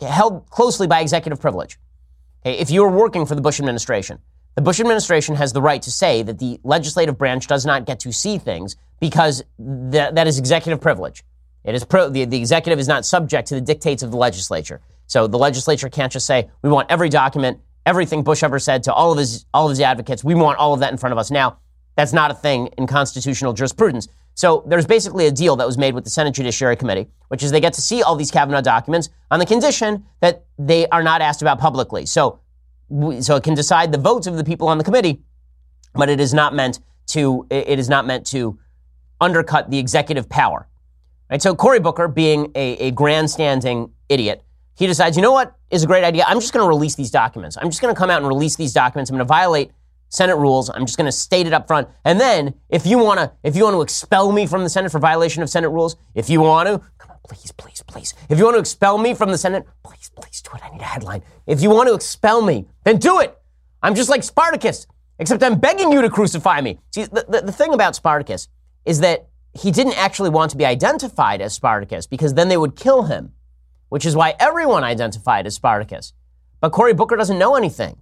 [0.00, 1.78] held closely by executive privilege.
[2.46, 4.18] Okay, if you are working for the Bush administration,
[4.54, 8.00] the Bush administration has the right to say that the legislative branch does not get
[8.00, 11.22] to see things because th- that is executive privilege.
[11.64, 14.80] It is pro- the, the executive is not subject to the dictates of the legislature.
[15.06, 18.92] So the legislature can't just say, we want every document everything Bush ever said to
[18.92, 20.22] all of his all of his advocates.
[20.22, 21.58] We want all of that in front of us now.
[21.96, 24.08] That's not a thing in constitutional jurisprudence.
[24.34, 27.50] So there's basically a deal that was made with the Senate Judiciary Committee, which is
[27.50, 31.22] they get to see all these Kavanaugh documents on the condition that they are not
[31.22, 32.06] asked about publicly.
[32.06, 32.38] So,
[33.20, 35.22] so it can decide the votes of the people on the committee,
[35.94, 38.58] but it is not meant to it is not meant to
[39.18, 40.68] undercut the executive power.
[41.30, 41.42] Right?
[41.42, 44.42] So Cory Booker, being a, a grandstanding idiot,
[44.74, 46.24] he decides, you know what is a great idea?
[46.26, 47.56] I'm just going to release these documents.
[47.60, 49.10] I'm just going to come out and release these documents.
[49.10, 49.72] I'm going to violate
[50.08, 50.70] Senate rules.
[50.70, 51.88] I'm just going to state it up front.
[52.04, 54.90] And then if you want to, if you want to expel me from the Senate
[54.90, 58.14] for violation of Senate rules, if you want to, come on, please, please, please.
[58.28, 60.62] If you want to expel me from the Senate, please, please do it.
[60.64, 61.22] I need a headline.
[61.46, 63.36] If you want to expel me, then do it.
[63.82, 64.86] I'm just like Spartacus,
[65.18, 66.78] except I'm begging you to crucify me.
[66.94, 68.48] See, the, the, the thing about Spartacus
[68.84, 69.28] is that
[69.58, 73.32] he didn't actually want to be identified as Spartacus because then they would kill him
[73.88, 76.12] which is why everyone identified as Spartacus.
[76.60, 77.96] But Cory Booker doesn't know anything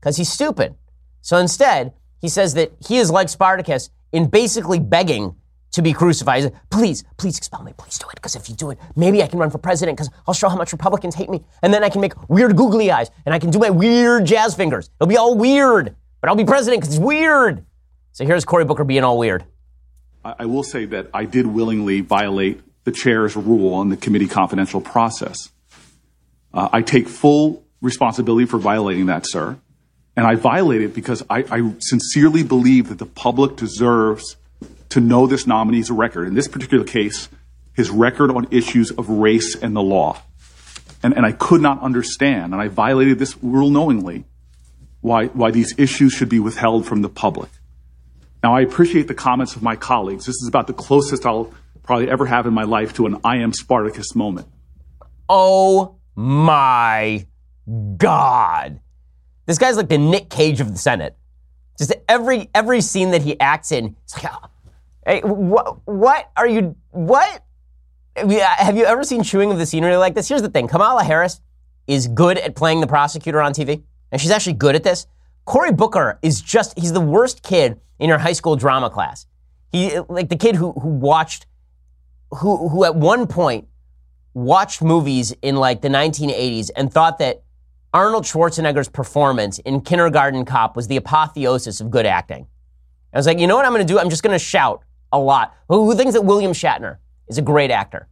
[0.00, 0.74] because he's stupid.
[1.20, 5.36] So instead, he says that he is like Spartacus in basically begging
[5.72, 6.52] to be crucified.
[6.70, 7.72] Please, please expel me.
[7.76, 8.16] Please do it.
[8.16, 10.56] Because if you do it, maybe I can run for president because I'll show how
[10.56, 11.44] much Republicans hate me.
[11.62, 14.54] And then I can make weird googly eyes and I can do my weird jazz
[14.54, 14.90] fingers.
[14.98, 17.64] It'll be all weird, but I'll be president because it's weird.
[18.12, 19.44] So here's Cory Booker being all weird.
[20.24, 24.80] I will say that I did willingly violate the chair's rule on the committee confidential
[24.80, 25.50] process.
[26.52, 29.58] Uh, I take full responsibility for violating that, sir.
[30.16, 34.36] And I violate it because I, sincerely believe that the public deserves
[34.90, 36.26] to know this nominee's record.
[36.26, 37.28] In this particular case,
[37.72, 40.20] his record on issues of race and the law.
[41.02, 44.24] And, and I could not understand, and I violated this rule knowingly,
[45.00, 47.48] why, why these issues should be withheld from the public.
[48.42, 50.26] Now, I appreciate the comments of my colleagues.
[50.26, 53.36] This is about the closest I'll probably ever have in my life to an I
[53.36, 54.48] am Spartacus moment.
[55.28, 57.26] Oh my
[57.96, 58.80] God.
[59.46, 61.16] This guy's like the Nick Cage of the Senate.
[61.78, 64.48] Just every every scene that he acts in, it's like, oh,
[65.06, 67.42] hey, what what are you what?
[68.16, 70.28] Have you ever seen chewing of the scenery like this?
[70.28, 71.40] Here's the thing: Kamala Harris
[71.86, 75.06] is good at playing the prosecutor on TV, and she's actually good at this.
[75.44, 79.26] Cory Booker is just—he's the worst kid in your high school drama class.
[79.72, 81.46] He like the kid who who watched,
[82.30, 83.68] who who at one point
[84.34, 87.42] watched movies in like the 1980s and thought that
[87.92, 92.46] Arnold Schwarzenegger's performance in Kindergarten Cop was the apotheosis of good acting.
[93.12, 93.98] I was like, you know what I'm going to do?
[93.98, 95.56] I'm just going to shout a lot.
[95.68, 98.06] Who, who thinks that William Shatner is a great actor?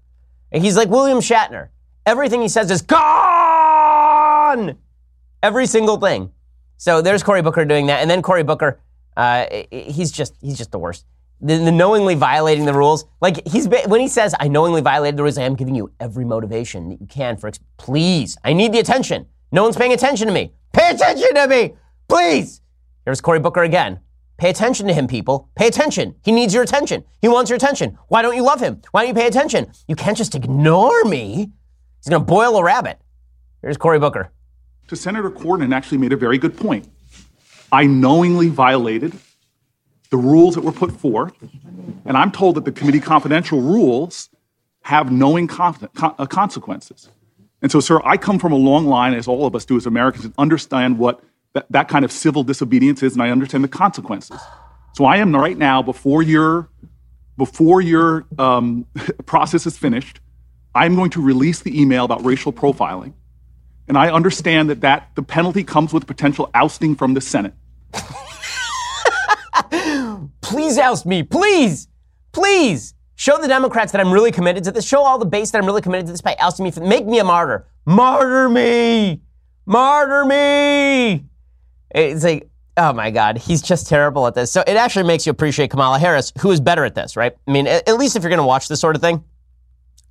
[0.50, 1.68] And he's like William Shatner.
[2.04, 4.76] Everything he says is gone.
[5.42, 6.32] Every single thing.
[6.78, 8.80] So there's Cory Booker doing that, and then Cory Booker,
[9.16, 11.04] uh, he's just he's just the worst.
[11.40, 15.24] The, the, knowingly violating the rules, like he's when he says, "I knowingly violated the
[15.24, 17.50] rules," I am giving you every motivation that you can for.
[17.76, 19.26] Please, I need the attention.
[19.50, 20.52] No one's paying attention to me.
[20.72, 21.74] Pay attention to me,
[22.08, 22.60] please.
[23.04, 24.00] Here's Cory Booker again.
[24.36, 25.48] Pay attention to him, people.
[25.56, 26.14] Pay attention.
[26.22, 27.04] He needs your attention.
[27.20, 27.98] He wants your attention.
[28.06, 28.80] Why don't you love him?
[28.92, 29.72] Why don't you pay attention?
[29.88, 31.50] You can't just ignore me.
[31.98, 33.00] He's going to boil a rabbit.
[33.62, 34.30] Here's Cory Booker.
[34.88, 36.88] To Senator Cornyn actually made a very good point.
[37.70, 39.12] I knowingly violated
[40.10, 41.34] the rules that were put forth,
[42.06, 44.30] and I'm told that the committee confidential rules
[44.82, 47.10] have knowing uh, consequences.
[47.60, 49.84] And so, sir, I come from a long line, as all of us do as
[49.84, 51.22] Americans, and understand what
[51.52, 54.40] that, that kind of civil disobedience is, and I understand the consequences.
[54.94, 56.70] So I am right now, before your,
[57.36, 58.86] before your um,
[59.26, 60.20] process is finished,
[60.74, 63.12] I'm going to release the email about racial profiling.
[63.88, 67.54] And I understand that, that the penalty comes with potential ousting from the Senate.
[70.42, 71.88] please oust me, please,
[72.32, 72.94] please.
[73.16, 74.86] Show the Democrats that I'm really committed to this.
[74.86, 76.72] Show all the base that I'm really committed to this by ousting me.
[76.80, 77.66] Make me a martyr.
[77.84, 79.20] Martyr me.
[79.66, 81.24] Martyr me.
[81.90, 84.52] It's like, oh my God, he's just terrible at this.
[84.52, 87.34] So it actually makes you appreciate Kamala Harris, who is better at this, right?
[87.46, 89.24] I mean, at, least if you're going to watch this sort of thing,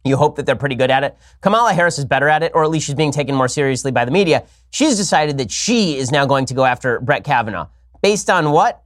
[0.04, 1.18] you hope that they're pretty good at it.
[1.42, 4.06] Kamala Harris is better at it, or at least she's being taken more seriously by
[4.06, 4.46] the media.
[4.70, 7.68] She's decided that she is now going to go after Brett Kavanaugh.
[8.02, 8.84] Based on what?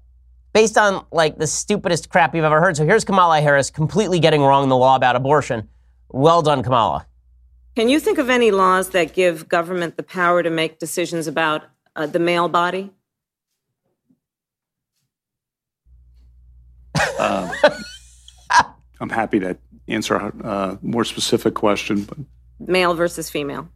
[0.53, 2.77] based on like the stupidest crap you've ever heard.
[2.77, 5.69] So here's Kamala Harris completely getting wrong the law about abortion.
[6.09, 7.05] Well done, Kamala.
[7.75, 11.63] Can you think of any laws that give government the power to make decisions about
[11.95, 12.91] uh, the male body?
[17.17, 17.49] Uh,
[18.99, 19.57] I'm happy to
[19.91, 22.03] answer a uh, more specific question.
[22.03, 22.17] But
[22.59, 23.69] male versus female.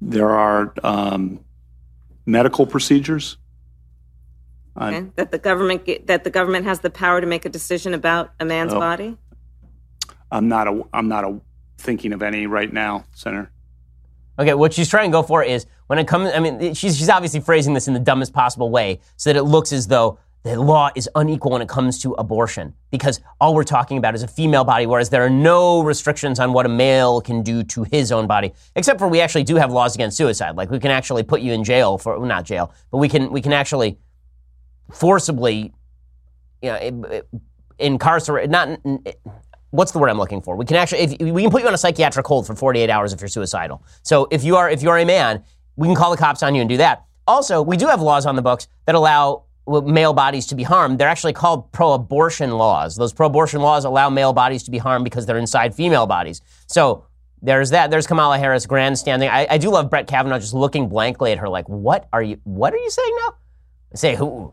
[0.00, 1.44] There are um,
[2.26, 3.36] medical procedures
[4.80, 5.06] Okay.
[5.16, 8.44] That the government that the government has the power to make a decision about a
[8.44, 8.78] man's oh.
[8.78, 9.16] body.
[10.30, 11.40] I'm not a I'm not a
[11.78, 13.50] thinking of any right now, Senator.
[14.38, 16.30] Okay, what she's trying to go for is when it comes.
[16.32, 19.42] I mean, she's she's obviously phrasing this in the dumbest possible way, so that it
[19.42, 23.64] looks as though the law is unequal when it comes to abortion, because all we're
[23.64, 27.20] talking about is a female body, whereas there are no restrictions on what a male
[27.20, 30.56] can do to his own body, except for we actually do have laws against suicide.
[30.56, 33.30] Like we can actually put you in jail for well, not jail, but we can
[33.30, 33.98] we can actually
[34.92, 35.72] forcibly
[36.62, 37.22] you know,
[37.78, 38.78] incarcerate, not,
[39.70, 40.56] what's the word I'm looking for?
[40.56, 43.12] We can actually, if, we can put you on a psychiatric hold for 48 hours
[43.12, 43.82] if you're suicidal.
[44.02, 45.42] So if you are, if you are a man,
[45.76, 47.04] we can call the cops on you and do that.
[47.26, 50.98] Also, we do have laws on the books that allow male bodies to be harmed.
[50.98, 52.96] They're actually called pro-abortion laws.
[52.96, 56.40] Those pro-abortion laws allow male bodies to be harmed because they're inside female bodies.
[56.66, 57.06] So
[57.42, 57.90] there's that.
[57.90, 59.28] There's Kamala Harris grandstanding.
[59.28, 62.38] I, I do love Brett Kavanaugh just looking blankly at her like, what are you,
[62.44, 63.34] what are you saying now?
[63.94, 64.52] Say who?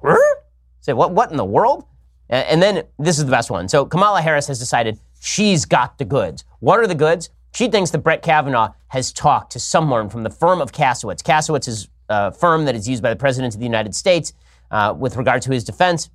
[0.82, 1.12] Say what?
[1.12, 1.86] What in the world?
[2.30, 3.70] And then this is the best one.
[3.70, 6.43] So Kamala Harris has decided she's got the goods.
[6.60, 7.30] What are the goods?
[7.54, 11.24] She thinks that Brett Kavanaugh has talked to someone from the firm of Kasowitz.
[11.24, 14.34] Kasowitz is a firm that is used by the President of the United States
[14.72, 16.10] uh, with regard to his defense.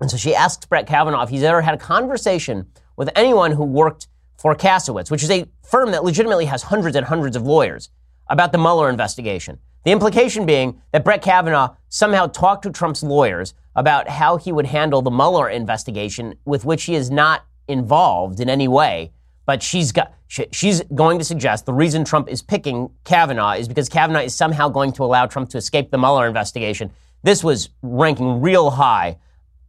[0.00, 3.64] And so she asks Brett Kavanaugh if he's ever had a conversation with anyone who
[3.64, 7.90] worked for Kasowitz, which is a firm that legitimately has hundreds and hundreds of lawyers,
[8.28, 9.58] about the Mueller investigation.
[9.84, 14.66] The implication being that Brett Kavanaugh somehow talked to Trump's lawyers about how he would
[14.66, 19.12] handle the Mueller investigation, with which he is not involved in any way.
[19.46, 23.88] But she's got, she's going to suggest the reason Trump is picking Kavanaugh is because
[23.88, 26.90] Kavanaugh is somehow going to allow Trump to escape the Mueller investigation.
[27.28, 29.18] This was ranking real high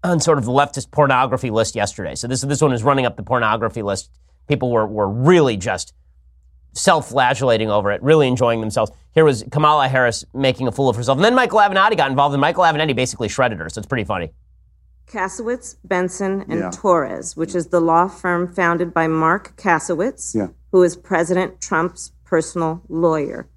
[0.02, 2.16] on sort of the leftist pornography list yesterday.
[2.16, 4.12] So this this one is running up the pornography list.
[4.48, 5.94] People were were really just
[6.72, 8.94] self-flagellating over it, really enjoying themselves.
[9.14, 12.34] Here was Kamala Harris making a fool of herself, and then Michael Avenatti got involved,
[12.34, 13.68] and Michael Avenatti basically shredded her.
[13.68, 14.32] So it's pretty funny.
[15.08, 16.72] Kasowitz, Benson, and yeah.
[16.72, 20.48] Torres, which is the law firm founded by Marc Kasowitz, yeah.
[20.72, 23.50] who is President Trump's personal lawyer.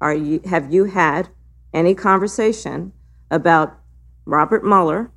[0.00, 1.30] Are you have you had
[1.74, 2.92] any conversation
[3.30, 3.78] about
[4.24, 5.10] Robert Mueller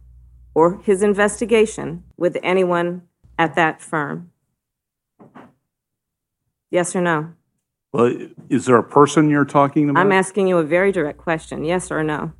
[0.53, 3.03] or his investigation with anyone
[3.37, 4.31] at that firm?
[6.69, 7.33] Yes or no?
[7.91, 8.15] Well,
[8.49, 9.99] is there a person you're talking about?
[9.99, 11.65] I'm asking you a very direct question.
[11.65, 12.31] Yes or no?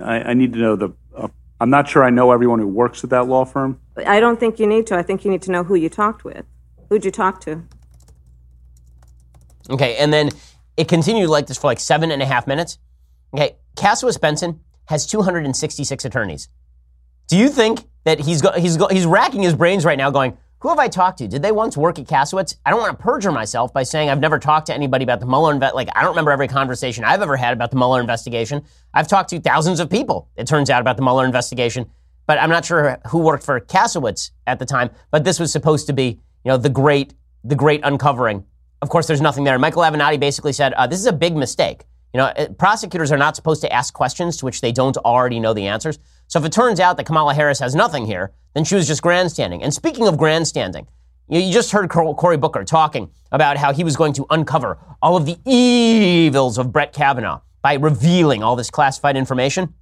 [0.00, 0.90] I, I need to know the.
[1.14, 1.28] Uh,
[1.60, 3.78] I'm not sure I know everyone who works at that law firm.
[4.06, 4.96] I don't think you need to.
[4.96, 6.46] I think you need to know who you talked with.
[6.88, 7.62] Who'd you talk to?
[9.68, 10.30] Okay, and then
[10.78, 12.78] it continued like this for like seven and a half minutes.
[13.34, 14.60] Okay, Kasowitz Benson
[14.90, 16.48] has 266 attorneys.
[17.28, 20.36] Do you think that he's go, he's go, he's racking his brains right now, going,
[20.58, 21.28] "Who have I talked to?
[21.28, 24.18] Did they once work at Kasowitz?" I don't want to perjure myself by saying I've
[24.18, 27.36] never talked to anybody about the Mueller like I don't remember every conversation I've ever
[27.36, 28.64] had about the Mueller investigation.
[28.92, 30.28] I've talked to thousands of people.
[30.36, 31.88] It turns out about the Mueller investigation,
[32.26, 34.90] but I'm not sure who worked for Kasowitz at the time.
[35.12, 38.44] But this was supposed to be, you know, the great the great uncovering.
[38.82, 39.56] Of course, there's nothing there.
[39.56, 41.84] Michael Avenatti basically said uh, this is a big mistake.
[42.12, 45.40] You know, eh, prosecutors are not supposed to ask questions to which they don't already
[45.40, 45.98] know the answers.
[46.26, 49.02] So if it turns out that Kamala Harris has nothing here, then she was just
[49.02, 49.62] grandstanding.
[49.62, 50.86] And speaking of grandstanding,
[51.28, 55.26] you just heard Cory Booker talking about how he was going to uncover all of
[55.26, 59.72] the evils of Brett Kavanaugh by revealing all this classified information.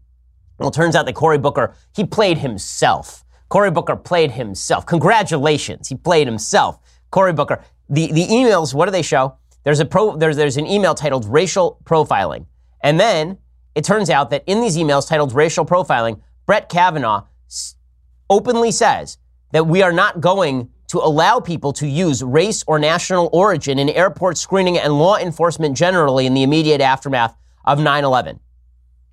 [0.58, 3.24] Well, it turns out that Cory Booker, he played himself.
[3.48, 4.84] Cory Booker played himself.
[4.84, 6.78] Congratulations, he played himself.
[7.10, 7.64] Cory Booker.
[7.88, 9.36] The, the emails, what do they show?
[9.68, 12.46] There's, a pro, there's, there's an email titled racial profiling.
[12.80, 13.36] And then
[13.74, 17.24] it turns out that in these emails titled racial profiling, Brett Kavanaugh
[18.30, 19.18] openly says
[19.52, 23.90] that we are not going to allow people to use race or national origin in
[23.90, 28.40] airport screening and law enforcement generally in the immediate aftermath of 9 11.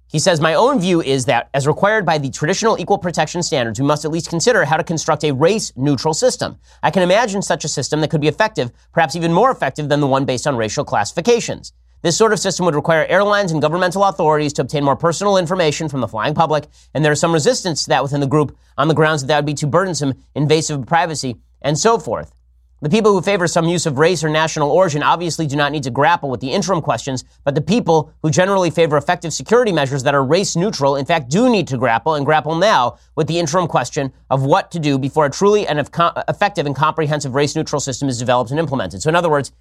[0.07, 3.79] He says, My own view is that, as required by the traditional equal protection standards,
[3.79, 6.57] we must at least consider how to construct a race neutral system.
[6.83, 10.01] I can imagine such a system that could be effective, perhaps even more effective than
[10.01, 11.73] the one based on racial classifications.
[12.01, 15.89] This sort of system would require airlines and governmental authorities to obtain more personal information
[15.89, 18.87] from the flying public, and there is some resistance to that within the group on
[18.87, 22.34] the grounds that that would be too burdensome, invasive of privacy, and so forth.
[22.81, 25.83] The people who favor some use of race or national origin obviously do not need
[25.83, 30.03] to grapple with the interim questions, but the people who generally favor effective security measures
[30.03, 33.39] that are race neutral, in fact, do need to grapple and grapple now with the
[33.39, 37.79] interim question of what to do before a truly and effective and comprehensive race neutral
[37.79, 39.01] system is developed and implemented.
[39.01, 39.51] So, in other words,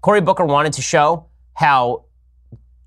[0.00, 2.06] Cory Booker wanted to show how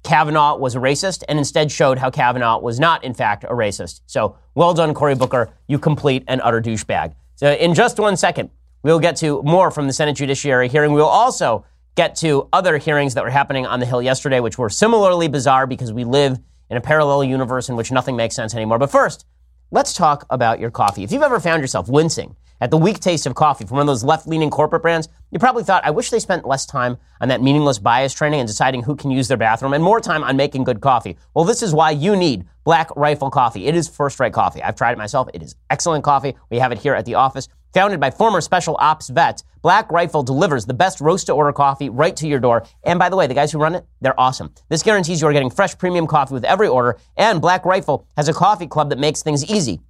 [0.03, 4.01] Kavanaugh was a racist and instead showed how Kavanaugh was not, in fact, a racist.
[4.05, 5.51] So well done, Cory Booker.
[5.67, 7.13] You complete an utter douchebag.
[7.35, 8.49] So in just one second,
[8.85, 10.93] we'll get to more from the Senate Judiciary hearing.
[10.93, 14.69] We'll also get to other hearings that were happening on the Hill yesterday, which were
[14.69, 16.37] similarly bizarre because we live
[16.69, 18.77] in a parallel universe in which nothing makes sense anymore.
[18.77, 19.25] But first,
[19.71, 21.03] let's talk about your coffee.
[21.03, 23.87] If you've ever found yourself wincing at the weak taste of coffee from one of
[23.87, 27.29] those left leaning corporate brands, you probably thought, I wish they spent less time on
[27.29, 30.37] that meaningless bias training and deciding who can use their bathroom and more time on
[30.37, 31.17] making good coffee.
[31.33, 33.67] Well, this is why you need Black Rifle Coffee.
[33.67, 34.61] It is first rate coffee.
[34.61, 35.29] I've tried it myself.
[35.33, 36.35] It is excellent coffee.
[36.49, 37.47] We have it here at the office.
[37.73, 41.89] Founded by former special ops vets, Black Rifle delivers the best roast to order coffee
[41.89, 42.65] right to your door.
[42.83, 44.51] And by the way, the guys who run it, they're awesome.
[44.69, 46.97] This guarantees you are getting fresh premium coffee with every order.
[47.15, 49.81] And Black Rifle has a coffee club that makes things easy.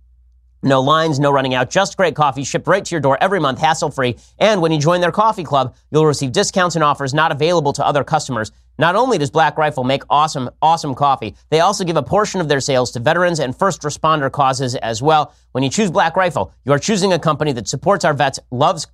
[0.63, 3.59] No lines, no running out, just great coffee shipped right to your door every month,
[3.59, 4.17] hassle free.
[4.39, 7.85] And when you join their coffee club, you'll receive discounts and offers not available to
[7.85, 8.51] other customers.
[8.77, 12.47] Not only does Black Rifle make awesome, awesome coffee, they also give a portion of
[12.49, 15.33] their sales to veterans and first responder causes as well.
[15.53, 18.87] When you choose Black Rifle, you are choosing a company that supports our vets, loves,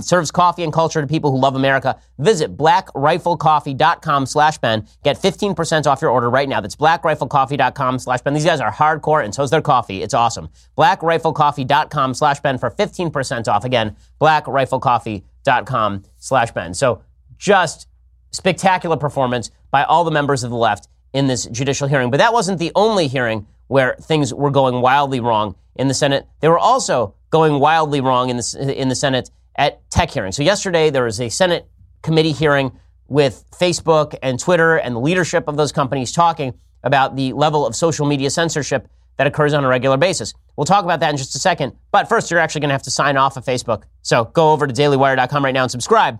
[0.00, 1.98] serves coffee and culture to people who love America.
[2.18, 4.86] Visit blackriflecoffee.com slash Ben.
[5.02, 6.60] Get 15% off your order right now.
[6.60, 8.34] That's blackriflecoffee.com slash Ben.
[8.34, 10.02] These guys are hardcore and so is their coffee.
[10.02, 10.50] It's awesome.
[10.76, 13.64] blackriflecoffee.com slash Ben for 15% off.
[13.64, 16.74] Again, blackriflecoffee.com slash Ben.
[16.74, 17.02] So
[17.38, 17.88] just
[18.34, 22.10] spectacular performance by all the members of the left in this judicial hearing.
[22.10, 26.26] But that wasn't the only hearing where things were going wildly wrong in the Senate.
[26.40, 30.36] They were also going wildly wrong in the, in the Senate at tech hearings.
[30.36, 31.68] So yesterday there was a Senate
[32.02, 32.72] committee hearing
[33.08, 37.74] with Facebook and Twitter and the leadership of those companies talking about the level of
[37.76, 40.34] social media censorship that occurs on a regular basis.
[40.56, 41.76] We'll talk about that in just a second.
[41.92, 43.84] But first, you're actually going to have to sign off of Facebook.
[44.02, 46.18] So go over to dailywire.com right now and subscribe.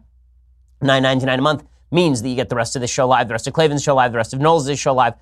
[0.83, 1.65] $9.99 a month
[1.95, 3.95] means that you get the rest of the show live, the rest of Clavin's show
[3.95, 5.15] live, the rest of Knowles' show live.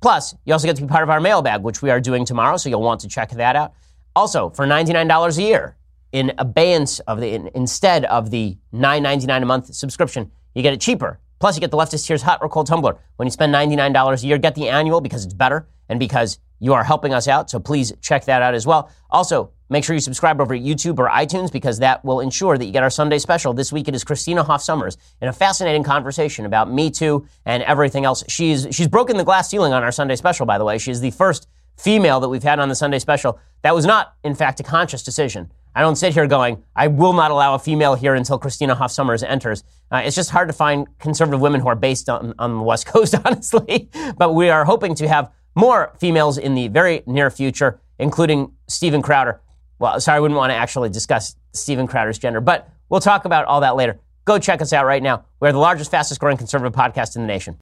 [0.00, 2.56] Plus, you also get to be part of our mailbag, which we are doing tomorrow,
[2.56, 3.72] so you'll want to check that out.
[4.14, 5.76] Also, for $99 a year,
[6.12, 10.80] in abeyance of the, in, instead of the $9.99 a month subscription, you get it
[10.80, 11.20] cheaper.
[11.38, 12.98] Plus, you get the leftist tears hot or cold tumbler.
[13.16, 16.74] When you spend $99 a year, get the annual because it's better and because you
[16.74, 17.50] are helping us out.
[17.50, 18.90] So please check that out as well.
[19.10, 22.64] Also, make sure you subscribe over at YouTube or iTunes because that will ensure that
[22.64, 23.52] you get our Sunday special.
[23.52, 27.62] This week it is Christina Hoff Sommers in a fascinating conversation about Me Too and
[27.62, 28.24] everything else.
[28.28, 30.78] She's, she's broken the glass ceiling on our Sunday special, by the way.
[30.78, 33.38] She is the first female that we've had on the Sunday special.
[33.62, 35.50] That was not, in fact, a conscious decision.
[35.74, 38.90] I don't sit here going, I will not allow a female here until Christina Hoff
[38.90, 39.62] Sommers enters.
[39.92, 42.86] Uh, it's just hard to find conservative women who are based on, on the West
[42.92, 43.88] Coast, honestly.
[44.16, 49.02] but we are hoping to have more females in the very near future, including Steven
[49.02, 49.40] Crowder.
[49.80, 53.44] Well, sorry, I wouldn't want to actually discuss Steven Crowder's gender, but we'll talk about
[53.46, 53.98] all that later.
[54.24, 55.24] Go check us out right now.
[55.40, 57.56] We're the largest, fastest growing conservative podcast in the nation.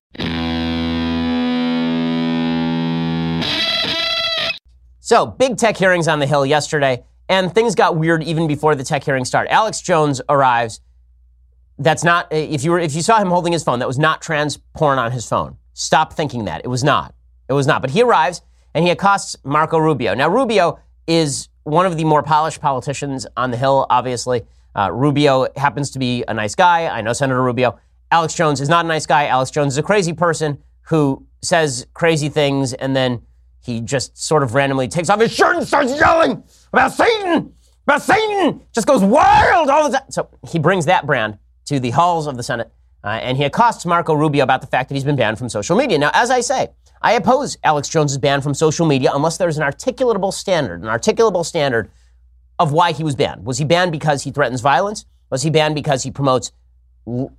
[5.01, 7.05] So, big tech hearings on the Hill yesterday.
[7.28, 9.49] And things got weird even before the tech hearings start.
[9.49, 10.80] Alex Jones arrives.
[11.78, 14.22] That's not if you were if you saw him holding his phone, that was not
[14.22, 15.57] trans porn on his phone.
[15.72, 16.62] Stop thinking that.
[16.64, 17.14] It was not.
[17.49, 17.80] It was not.
[17.80, 18.42] But he arrives
[18.74, 20.14] and he accosts Marco Rubio.
[20.14, 24.42] Now Rubio is one of the more polished politicians on the Hill, obviously.
[24.74, 26.86] Uh, Rubio happens to be a nice guy.
[26.86, 27.78] I know Senator Rubio.
[28.11, 29.26] Alex Jones is not a nice guy.
[29.26, 33.22] Alex Jones is a crazy person who says crazy things and then
[33.61, 36.42] he just sort of randomly takes off his shirt and starts yelling
[36.72, 37.53] about Satan,
[37.84, 40.11] about Satan, just goes wild all the time.
[40.11, 42.70] So he brings that brand to the halls of the Senate,
[43.05, 45.76] uh, and he accosts Marco Rubio about the fact that he's been banned from social
[45.76, 45.99] media.
[45.99, 46.68] Now, as I say,
[47.03, 51.44] I oppose Alex Jones's ban from social media unless there's an articulable standard, an articulable
[51.44, 51.90] standard
[52.59, 53.44] of why he was banned.
[53.44, 55.05] Was he banned because he threatens violence?
[55.30, 56.53] Was he banned because he promotes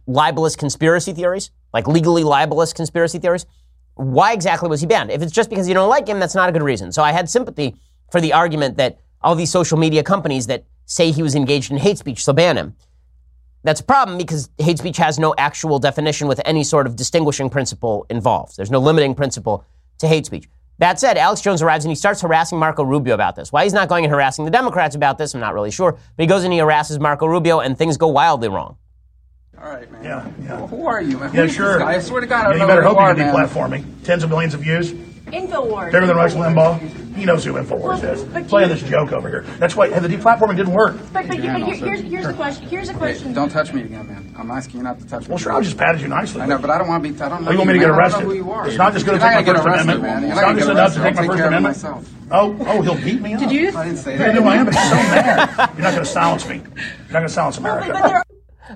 [0.05, 3.45] libelous conspiracy theories, like legally libelous conspiracy theories?
[3.97, 5.11] why exactly was he banned?
[5.11, 6.91] If it's just because you don't like him, that's not a good reason.
[6.91, 7.75] So I had sympathy
[8.11, 11.77] for the argument that all these social media companies that say he was engaged in
[11.77, 12.75] hate speech, so ban him.
[13.63, 17.49] That's a problem because hate speech has no actual definition with any sort of distinguishing
[17.49, 18.55] principle involved.
[18.57, 19.65] There's no limiting principle
[19.99, 20.47] to hate speech.
[20.79, 23.51] That said, Alex Jones arrives and he starts harassing Marco Rubio about this.
[23.51, 25.93] Why he's not going and harassing the Democrats about this, I'm not really sure.
[25.93, 28.77] But he goes and he harasses Marco Rubio and things go wildly wrong.
[29.59, 30.03] All right, man.
[30.03, 30.53] Yeah, yeah.
[30.59, 31.33] Well, who are you, man?
[31.33, 31.81] Yeah, Who's sure.
[31.83, 33.15] I swear to God, I Yeah, don't you know better who hope you you are,
[33.15, 33.81] can man.
[33.83, 34.03] deplatforming.
[34.03, 34.93] Tens of millions of views.
[35.31, 35.91] Infowars.
[35.91, 36.79] Bigger than Rush Infowars.
[36.79, 37.15] Limbaugh.
[37.17, 38.47] He knows who Infowars Well, is.
[38.47, 39.41] Playing this joke over here.
[39.57, 40.95] That's why and the deplatforming didn't work.
[41.11, 41.85] But, but, Yeah, but here- sir.
[41.85, 42.67] here's, here's the question.
[42.67, 43.33] Here's a Hey, question.
[43.33, 44.35] don't touch me again, man.
[44.37, 45.29] I'm asking you not to touch me.
[45.29, 46.41] Well, sure, I just patted you nicely.
[46.41, 47.19] I know, but I don't want to be.
[47.21, 47.87] I don't know Oh, you want me to man.
[47.87, 48.19] get I don't arrested?
[48.23, 48.67] know who you are.
[48.67, 50.03] It's not just going to take my not First arrested, Amendment.
[50.03, 50.23] man.
[50.31, 51.03] It's not not just get enough to arrested.
[51.03, 51.75] take my I'll First care of Amendment.
[51.75, 52.09] myself.
[52.29, 53.39] Oh, oh, he'll beat me up.
[53.39, 53.77] Did you just?
[53.77, 54.35] I didn't say Yeah, that.
[54.35, 55.49] no, I am, but he's so mad.
[55.73, 56.55] You're not going to silence me.
[56.57, 58.23] You're not going to silence America.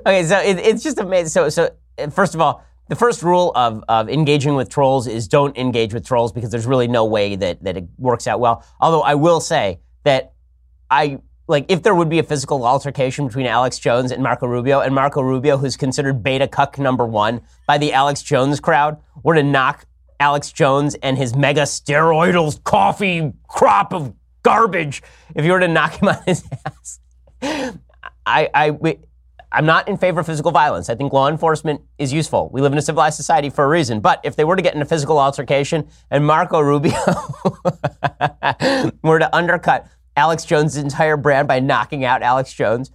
[0.06, 1.28] Okay, so it, it's just amazing.
[1.30, 5.30] So, so uh, first of all, the first rule of, of engaging with trolls is
[5.30, 8.66] don't engage with trolls because there's really no way that, that it works out well.
[8.82, 10.34] Although I will say that
[10.90, 14.82] I like if there would be a physical altercation between Alex Jones and Marco Rubio,
[14.82, 19.36] and Marco Rubio, who's considered beta cuck number one by the Alex Jones crowd, were
[19.36, 19.86] to knock
[20.20, 24.14] Alex Jones and his mega steroidal coffee crop of
[24.44, 25.02] garbage,
[25.34, 27.00] if you were to knock him on his ass,
[28.26, 28.98] I, I,
[29.52, 30.90] I'm not in favor of physical violence.
[30.90, 32.50] I think law enforcement is useful.
[32.54, 34.00] We live in a civilized society for a reason.
[34.00, 36.94] But if they were to get in a physical altercation and Marco Rubio
[39.04, 42.92] were to undercut Alex Jones' entire brand by knocking out Alex Jones,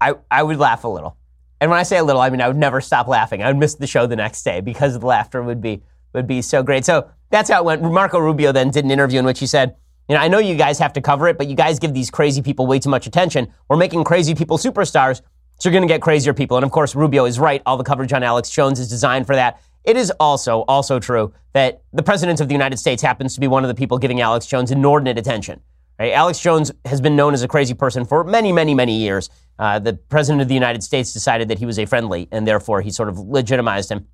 [0.00, 1.16] I, I would laugh a little.
[1.60, 3.42] And when I say a little, I mean I would never stop laughing.
[3.42, 5.82] I would miss the show the next day because the laughter would be
[6.12, 6.84] would be so great.
[6.84, 7.82] So that's how it went.
[7.82, 9.76] Marco Rubio then did an interview in which he said,
[10.08, 12.10] you know, I know you guys have to cover it, but you guys give these
[12.10, 13.52] crazy people way too much attention.
[13.68, 15.22] We're making crazy people superstars,
[15.58, 16.56] so you're going to get crazier people.
[16.56, 17.62] And of course, Rubio is right.
[17.66, 19.60] All the coverage on Alex Jones is designed for that.
[19.84, 23.46] It is also also true that the president of the United States happens to be
[23.46, 25.60] one of the people giving Alex Jones inordinate attention.
[25.98, 26.12] Right?
[26.12, 29.30] Alex Jones has been known as a crazy person for many, many, many years.
[29.58, 32.80] Uh, the president of the United States decided that he was a friendly, and therefore
[32.80, 34.06] he sort of legitimized him.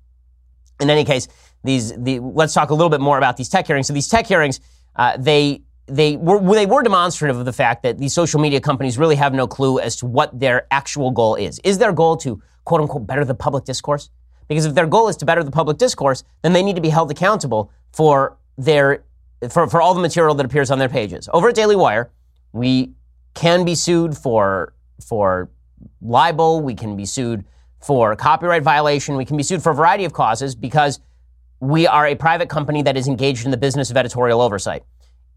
[0.79, 1.27] In any case,
[1.63, 3.87] these the let's talk a little bit more about these tech hearings.
[3.87, 4.59] So these tech hearings,
[4.95, 8.97] uh, they they were they were demonstrative of the fact that these social media companies
[8.97, 11.59] really have no clue as to what their actual goal is.
[11.63, 14.09] Is their goal to quote unquote better the public discourse?
[14.47, 16.89] Because if their goal is to better the public discourse, then they need to be
[16.89, 19.03] held accountable for their
[19.49, 21.27] for, for all the material that appears on their pages.
[21.33, 22.09] Over at Daily Wire,
[22.53, 22.93] we
[23.33, 24.73] can be sued for
[25.05, 25.49] for
[26.01, 27.43] libel, we can be sued
[27.81, 31.01] for copyright violation, we can be sued for a variety of causes because
[31.59, 34.83] we are a private company that is engaged in the business of editorial oversight.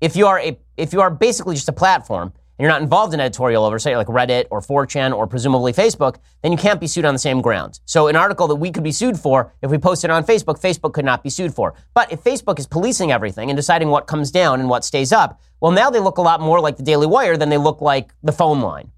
[0.05, 3.15] If you are a if you are basically just a platform and you're not involved
[3.15, 7.07] in editorial oversight like Reddit or 4chan or presumably Facebook, then you can't be sued
[7.07, 7.81] on the same grounds.
[7.87, 10.93] So an article that we could be sued for, if we posted on Facebook, Facebook
[10.93, 11.73] could not be sued for.
[11.95, 15.41] But if Facebook is policing everything and deciding what comes down and what stays up,
[15.63, 18.13] well now they look a lot more like the Daily Wire than they look like
[18.23, 18.93] the phone line.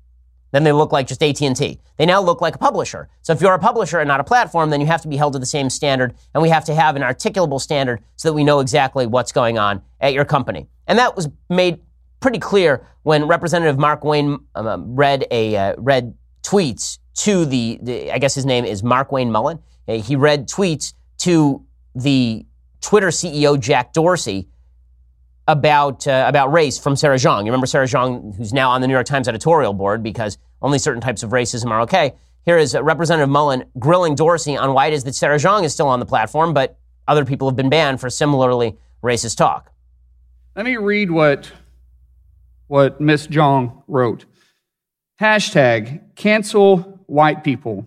[0.50, 1.80] Then they look like just AT&T.
[1.98, 3.08] They now look like a publisher.
[3.22, 5.34] So if you're a publisher and not a platform, then you have to be held
[5.34, 8.42] to the same standard and we have to have an articulable standard so that we
[8.42, 10.66] know exactly what's going on at your company.
[10.86, 11.80] And that was made
[12.20, 18.18] pretty clear when Representative Markwayne um, read a uh, read tweets to the, the, I
[18.18, 19.58] guess his name is Markwayne Mullin.
[19.86, 21.64] He read tweets to
[21.94, 22.44] the
[22.80, 24.48] Twitter CEO Jack Dorsey
[25.48, 27.40] about uh, about race from Sarah Jeong.
[27.40, 30.78] You remember Sarah Jeong, who's now on the New York Times editorial board because only
[30.78, 32.14] certain types of racism are okay.
[32.44, 35.88] Here is Representative Mullin grilling Dorsey on why it is that Sarah Jeong is still
[35.88, 36.78] on the platform, but
[37.08, 39.72] other people have been banned for similarly racist talk.
[40.56, 41.52] Let me read what
[42.66, 44.24] what Miss Jeong wrote.
[45.20, 47.86] Hashtag cancel white people.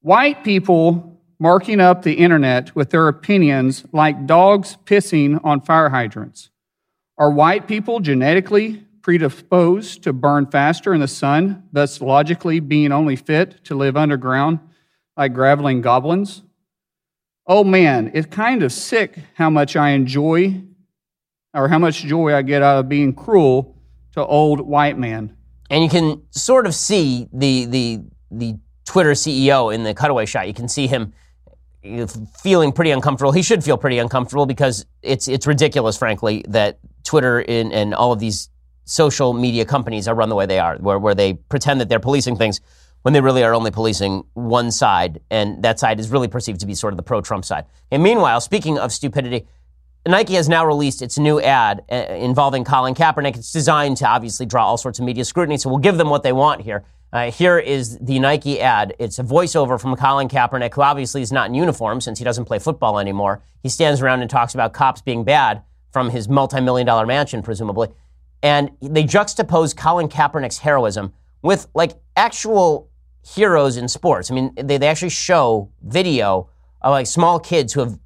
[0.00, 6.48] White people marking up the internet with their opinions like dogs pissing on fire hydrants.
[7.18, 13.16] Are white people genetically predisposed to burn faster in the sun, thus logically being only
[13.16, 14.58] fit to live underground
[15.18, 16.44] like graveling goblins?
[17.46, 20.62] Oh man, it's kind of sick how much I enjoy
[21.54, 23.76] or how much joy I get out of being cruel
[24.12, 25.36] to old white man.
[25.70, 30.46] And you can sort of see the the the Twitter CEO in the cutaway shot.
[30.46, 31.12] You can see him
[32.42, 33.32] feeling pretty uncomfortable.
[33.32, 38.12] He should feel pretty uncomfortable because it's it's ridiculous, frankly, that Twitter and, and all
[38.12, 38.50] of these
[38.84, 42.00] social media companies are run the way they are, where, where they pretend that they're
[42.00, 42.60] policing things
[43.02, 46.66] when they really are only policing one side, and that side is really perceived to
[46.66, 47.66] be sort of the pro-Trump side.
[47.90, 49.46] And meanwhile, speaking of stupidity,
[50.06, 53.36] Nike has now released its new ad uh, involving Colin Kaepernick.
[53.36, 56.22] It's designed to obviously draw all sorts of media scrutiny, so we'll give them what
[56.22, 56.84] they want here.
[57.12, 58.94] Uh, here is the Nike ad.
[58.98, 62.44] It's a voiceover from Colin Kaepernick, who obviously is not in uniform since he doesn't
[62.44, 63.42] play football anymore.
[63.62, 67.88] He stands around and talks about cops being bad from his multi-million dollar mansion, presumably.
[68.42, 72.90] And they juxtapose Colin Kaepernick's heroism with like actual
[73.24, 74.30] heroes in sports.
[74.30, 76.50] I mean, they, they actually show video
[76.82, 77.98] of like small kids who have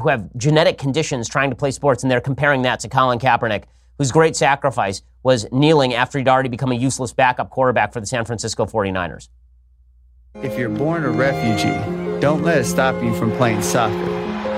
[0.00, 3.64] who have genetic conditions trying to play sports, and they're comparing that to Colin Kaepernick,
[3.98, 8.06] whose great sacrifice was kneeling after he'd already become a useless backup quarterback for the
[8.06, 9.28] San Francisco 49ers.
[10.42, 11.78] If you're born a refugee,
[12.20, 13.92] don't let it stop you from playing soccer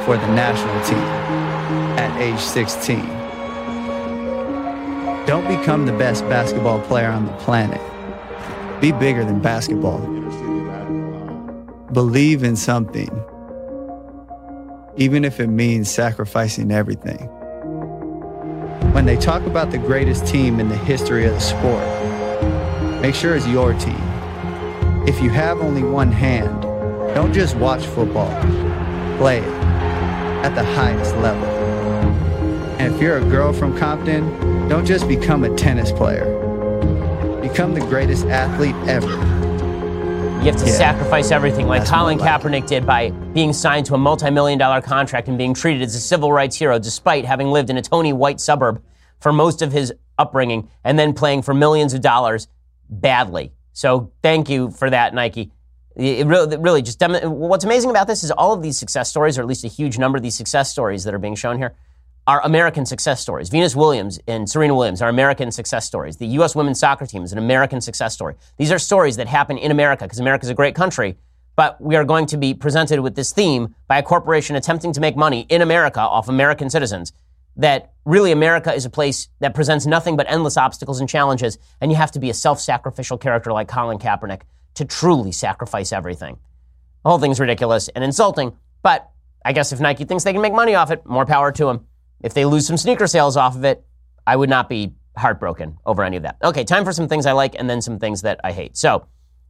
[0.04, 0.98] for the national team
[1.98, 3.00] at age 16.
[5.26, 7.80] Don't become the best basketball player on the planet.
[8.80, 10.00] Be bigger than basketball.
[11.92, 13.08] Believe in something,
[14.96, 17.28] even if it means sacrificing everything.
[18.92, 23.34] When they talk about the greatest team in the history of the sport, make sure
[23.34, 24.02] it's your team.
[25.06, 26.62] If you have only one hand,
[27.14, 28.30] don't just watch football,
[29.16, 29.62] play it
[30.44, 31.48] at the highest level.
[32.78, 36.24] And if you're a girl from Compton, don't just become a tennis player.
[37.40, 39.31] Become the greatest athlete ever.
[40.42, 43.98] You have to yeah, sacrifice everything, like Colin Kaepernick did by being signed to a
[43.98, 47.70] multi million dollar contract and being treated as a civil rights hero despite having lived
[47.70, 48.82] in a Tony white suburb
[49.20, 52.48] for most of his upbringing and then playing for millions of dollars
[52.90, 53.52] badly.
[53.72, 55.52] So thank you for that, Nike.
[55.94, 59.42] It really, really just what's amazing about this is all of these success stories, or
[59.42, 61.76] at least a huge number of these success stories that are being shown here,
[62.26, 63.48] are American success stories.
[63.48, 66.18] Venus Williams and Serena Williams are American success stories.
[66.18, 66.54] The U.S.
[66.54, 68.36] women's soccer team is an American success story.
[68.58, 71.16] These are stories that happen in America because America is a great country,
[71.56, 75.00] but we are going to be presented with this theme by a corporation attempting to
[75.00, 77.12] make money in America off American citizens.
[77.56, 81.90] That really America is a place that presents nothing but endless obstacles and challenges, and
[81.90, 84.42] you have to be a self sacrificial character like Colin Kaepernick
[84.74, 86.38] to truly sacrifice everything.
[87.02, 89.10] The whole thing's ridiculous and insulting, but
[89.44, 91.86] I guess if Nike thinks they can make money off it, more power to them.
[92.22, 93.84] If they lose some sneaker sales off of it,
[94.26, 96.36] I would not be heartbroken over any of that.
[96.42, 98.76] Okay, time for some things I like and then some things that I hate.
[98.76, 99.06] So,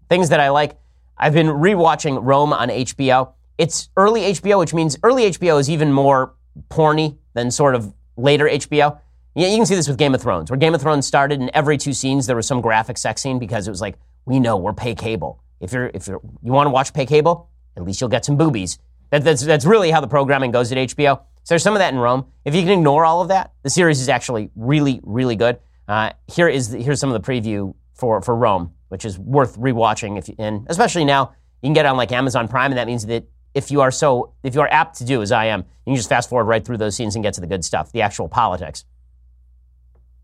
[0.08, 0.78] things that I like.
[1.18, 3.32] I've been rewatching Rome on HBO.
[3.58, 6.34] It's early HBO, which means early HBO is even more
[6.68, 8.98] porny than sort of later HBO.
[9.34, 11.50] Yeah, You can see this with Game of Thrones, where Game of Thrones started, and
[11.54, 14.56] every two scenes there was some graphic sex scene because it was like, we know
[14.56, 15.42] we're pay cable.
[15.60, 18.36] If you're if you're, you want to watch pay cable, at least you'll get some
[18.36, 18.78] boobies.
[19.10, 21.22] That, that's that's really how the programming goes at HBO.
[21.44, 22.26] So there's some of that in Rome.
[22.44, 25.58] If you can ignore all of that, the series is actually really, really good.
[25.88, 29.58] Uh, here is the, here's some of the preview for for Rome, which is worth
[29.58, 30.18] rewatching.
[30.18, 33.06] If and especially now you can get it on like Amazon Prime, and that means
[33.06, 35.90] that if you are so if you are apt to do as I am, you
[35.90, 38.02] can just fast forward right through those scenes and get to the good stuff, the
[38.02, 38.84] actual politics.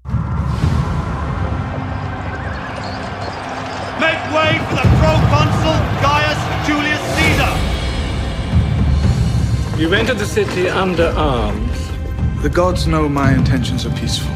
[0.04, 0.14] Make
[4.30, 5.27] way for the proconsul
[9.78, 11.88] You've entered the city under arms.
[12.42, 14.28] The gods know my intentions are peaceful.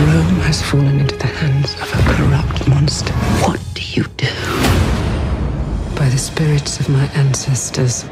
[0.00, 3.12] Rome has fallen into the hands of a corrupt monster.
[3.44, 4.28] What do you do?
[5.94, 8.04] By the spirits of my ancestors,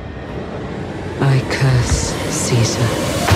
[1.23, 3.33] I curse Caesar.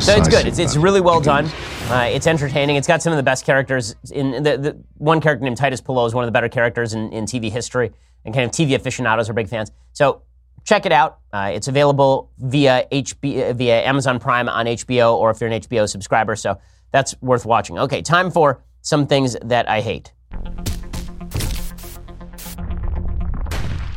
[0.00, 0.46] So it's good.
[0.46, 1.50] It's, it's really well done.
[1.90, 2.76] Uh, it's entertaining.
[2.76, 3.94] It's got some of the best characters.
[4.10, 7.12] In the, the one character named Titus Pullo is one of the better characters in,
[7.12, 7.92] in TV history,
[8.24, 9.70] and kind of TV aficionados are big fans.
[9.92, 10.22] So
[10.64, 11.18] check it out.
[11.32, 15.88] Uh, it's available via HB, via Amazon Prime on HBO, or if you're an HBO
[15.88, 16.36] subscriber.
[16.36, 16.58] So
[16.90, 17.78] that's worth watching.
[17.78, 20.12] Okay, time for some things that I hate.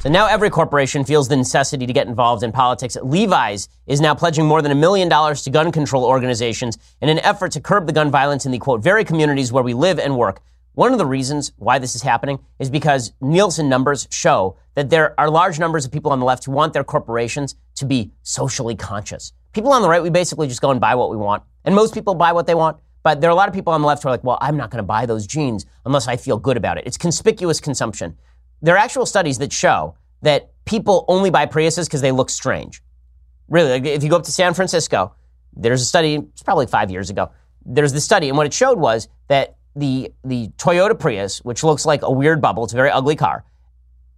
[0.05, 2.95] So now every corporation feels the necessity to get involved in politics.
[3.01, 7.17] Levi's is now pledging more than a million dollars to gun control organizations in an
[7.19, 10.15] effort to curb the gun violence in the quote, very communities where we live and
[10.15, 10.41] work.
[10.76, 15.17] One of the reasons why this is happening is because Nielsen numbers show that there
[15.17, 18.76] are large numbers of people on the left who want their corporations to be socially
[18.76, 19.32] conscious.
[19.53, 21.43] People on the right, we basically just go and buy what we want.
[21.63, 22.78] And most people buy what they want.
[23.03, 24.57] But there are a lot of people on the left who are like, well, I'm
[24.57, 26.86] not going to buy those jeans unless I feel good about it.
[26.86, 28.17] It's conspicuous consumption.
[28.61, 32.84] There are actual studies that show that people only buy Priuses because they look strange.
[33.47, 35.13] Really, if you go up to San Francisco,
[35.55, 37.32] there's a study, it's probably five years ago.
[37.65, 41.86] There's the study, and what it showed was that the, the Toyota Prius, which looks
[41.86, 43.43] like a weird bubble, it's a very ugly car,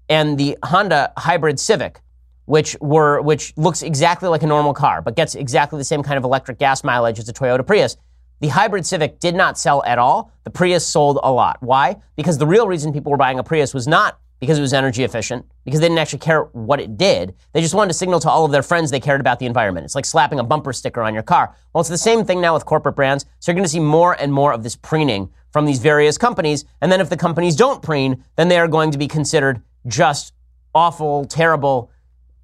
[0.09, 2.01] and the Honda Hybrid Civic,
[2.45, 6.17] which were which looks exactly like a normal car, but gets exactly the same kind
[6.17, 7.97] of electric gas mileage as a Toyota Prius.
[8.39, 10.31] The hybrid Civic did not sell at all.
[10.43, 11.57] The Prius sold a lot.
[11.59, 11.97] Why?
[12.15, 15.03] Because the real reason people were buying a Prius was not because it was energy
[15.03, 17.33] efficient, because they didn't actually care what it did.
[17.53, 19.85] They just wanted to signal to all of their friends they cared about the environment.
[19.85, 21.55] It's like slapping a bumper sticker on your car.
[21.73, 23.25] Well, it's the same thing now with corporate brands.
[23.39, 26.65] So you're going to see more and more of this preening from these various companies.
[26.81, 30.33] And then if the companies don't preen, then they are going to be considered just
[30.75, 31.91] awful, terrible.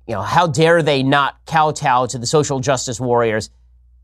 [0.07, 3.51] You know, how dare they not kowtow to the social justice warriors?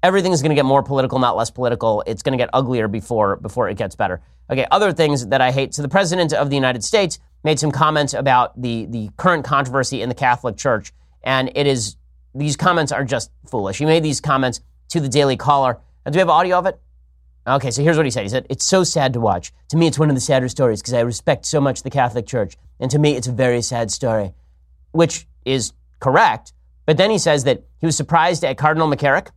[0.04, 2.04] Everything is going to get more political, not less political.
[2.06, 4.22] It's going to get uglier before before it gets better.
[4.50, 5.74] Okay, other things that I hate.
[5.74, 10.02] So the president of the United States made some comments about the, the current controversy
[10.02, 10.92] in the Catholic Church.
[11.24, 11.96] And it is,
[12.36, 13.78] these comments are just foolish.
[13.78, 15.80] He made these comments to the Daily Caller.
[16.06, 16.80] Do we have audio of it?
[17.48, 18.24] Okay, so here's what he said.
[18.24, 19.52] He said, It's so sad to watch.
[19.70, 22.28] To me, it's one of the sadder stories because I respect so much the Catholic
[22.28, 22.58] Church.
[22.80, 24.34] And to me, it's a very sad story,
[24.92, 26.54] which is correct.
[26.86, 29.30] But then he says that he was surprised at Cardinal McCarrick.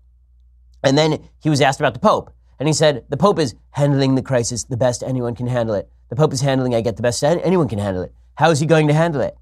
[0.83, 2.31] And then he was asked about the Pope.
[2.59, 5.89] And he said, The Pope is handling the crisis the best anyone can handle it.
[6.13, 8.13] The Pope is handling, I get the best, anyone can handle it.
[8.35, 9.35] How is he going to handle it?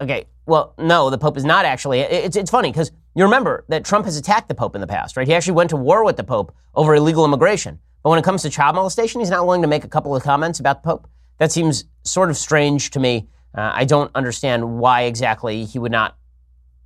[0.00, 1.98] Okay, well, no, the Pope is not actually.
[1.98, 5.16] It's, it's funny because you remember that Trump has attacked the Pope in the past,
[5.16, 5.26] right?
[5.26, 7.80] He actually went to war with the Pope over illegal immigration.
[8.04, 10.22] But when it comes to child molestation, he's not willing to make a couple of
[10.22, 11.08] comments about the Pope.
[11.38, 13.26] That seems sort of strange to me.
[13.52, 16.16] Uh, I don't understand why exactly he would not,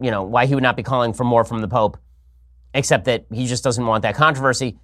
[0.00, 1.98] you know, why he would not be calling for more from the Pope,
[2.72, 4.78] except that he just doesn't want that controversy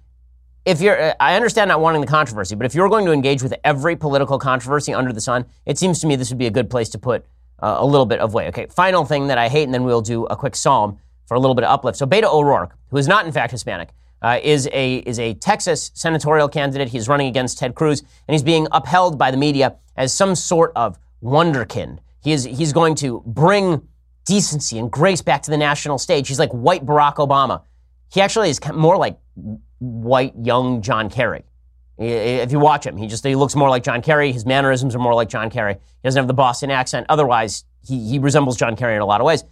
[0.67, 3.53] if you're, I understand not wanting the controversy, but if you're going to engage with
[3.63, 6.69] every political controversy under the sun, it seems to me this would be a good
[6.69, 7.25] place to put
[7.59, 8.49] uh, a little bit of weight.
[8.49, 11.39] Okay, final thing that I hate, and then we'll do a quick psalm for a
[11.39, 11.97] little bit of uplift.
[11.97, 13.91] So Beto O'Rourke, who is not in fact Hispanic,
[14.21, 16.89] uh, is a is a Texas senatorial candidate.
[16.89, 20.73] He's running against Ted Cruz, and he's being upheld by the media as some sort
[20.75, 21.99] of wonderkind.
[22.21, 23.87] He is he's going to bring
[24.25, 26.27] decency and grace back to the national stage.
[26.27, 27.61] He's like white Barack Obama.
[28.11, 29.17] He actually is more like
[29.79, 31.43] white young John Kerry.
[31.97, 34.31] If you watch him, he just he looks more like John Kerry.
[34.31, 35.73] His mannerisms are more like John Kerry.
[35.73, 37.07] He doesn't have the Boston accent.
[37.09, 39.43] Otherwise, he, he resembles John Kerry in a lot of ways.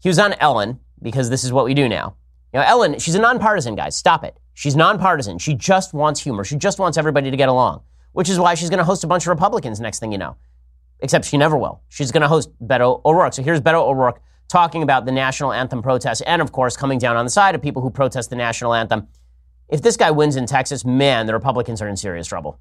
[0.00, 2.16] He was on Ellen because this is what we do now.
[2.54, 3.96] You know, Ellen, she's a nonpartisan, guys.
[3.96, 4.38] Stop it.
[4.54, 5.38] She's nonpartisan.
[5.38, 6.42] She just wants humor.
[6.42, 7.82] She just wants everybody to get along,
[8.12, 10.36] which is why she's going to host a bunch of Republicans next thing you know.
[11.00, 11.82] Except she never will.
[11.88, 13.34] She's going to host Beto O'Rourke.
[13.34, 17.16] So here's Beto O'Rourke talking about the national anthem protest and, of course, coming down
[17.16, 19.06] on the side of people who protest the national anthem
[19.70, 22.58] if this guy wins in Texas, man, the Republicans are in serious trouble.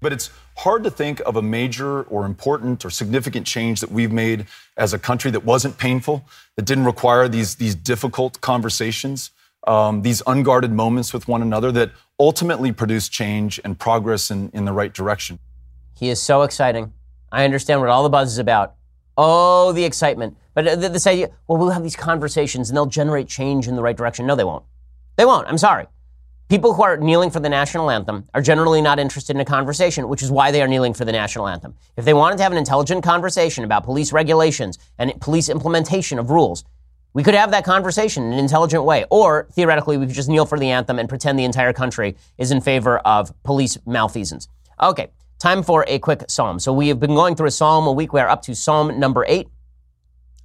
[0.00, 4.12] But it's hard to think of a major or important or significant change that we've
[4.12, 6.24] made as a country that wasn't painful,
[6.56, 9.30] that didn't require these, these difficult conversations,
[9.66, 14.64] um, these unguarded moments with one another that ultimately produce change and progress in, in
[14.64, 15.38] the right direction.
[15.98, 16.94] He is so exciting.
[17.30, 18.76] I understand what all the buzz is about.
[19.18, 20.36] Oh, the excitement.
[20.54, 23.96] But this idea, well, we'll have these conversations and they'll generate change in the right
[23.96, 24.26] direction.
[24.26, 24.64] No, they won't.
[25.16, 25.46] They won't.
[25.46, 25.86] I'm sorry.
[26.50, 30.08] People who are kneeling for the national anthem are generally not interested in a conversation,
[30.08, 31.76] which is why they are kneeling for the national anthem.
[31.96, 36.30] If they wanted to have an intelligent conversation about police regulations and police implementation of
[36.30, 36.64] rules,
[37.12, 39.04] we could have that conversation in an intelligent way.
[39.10, 42.50] Or theoretically, we could just kneel for the anthem and pretend the entire country is
[42.50, 44.48] in favor of police malfeasance.
[44.82, 45.06] Okay,
[45.38, 46.58] time for a quick psalm.
[46.58, 48.12] So we have been going through a psalm a week.
[48.12, 49.46] We are up to psalm number eight.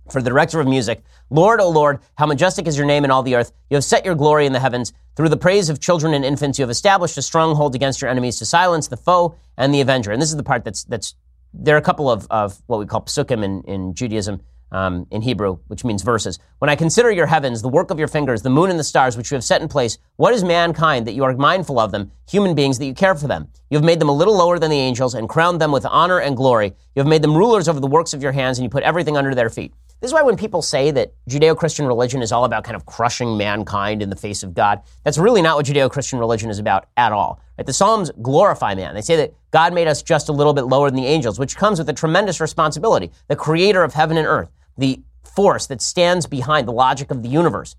[0.10, 3.24] For the director of music, Lord, O Lord, how majestic is your name in all
[3.24, 3.52] the earth.
[3.70, 4.94] You have set your glory in the heavens.
[5.16, 8.38] Through the praise of children and infants, you have established a stronghold against your enemies
[8.38, 10.12] to silence the foe and the avenger.
[10.12, 11.16] And this is the part that's, that's
[11.54, 14.42] there are a couple of, of what we call psukim in, in Judaism,
[14.72, 16.38] um, in Hebrew, which means verses.
[16.60, 19.16] When I consider your heavens, the work of your fingers, the moon and the stars
[19.16, 22.12] which you have set in place, what is mankind that you are mindful of them,
[22.30, 23.48] human beings that you care for them?
[23.70, 26.20] You have made them a little lower than the angels and crowned them with honor
[26.20, 26.76] and glory.
[26.94, 29.18] You have made them rulers over the works of your hands, and you put everything
[29.18, 29.74] under their feet.
[30.06, 32.86] This is why when people say that Judeo Christian religion is all about kind of
[32.86, 36.60] crushing mankind in the face of God, that's really not what Judeo Christian religion is
[36.60, 37.42] about at all.
[37.58, 37.66] Right?
[37.66, 38.94] The Psalms glorify man.
[38.94, 41.58] They say that God made us just a little bit lower than the angels, which
[41.58, 43.10] comes with a tremendous responsibility.
[43.30, 47.30] The creator of heaven and earth, the force that stands behind the logic of the
[47.30, 47.76] universe,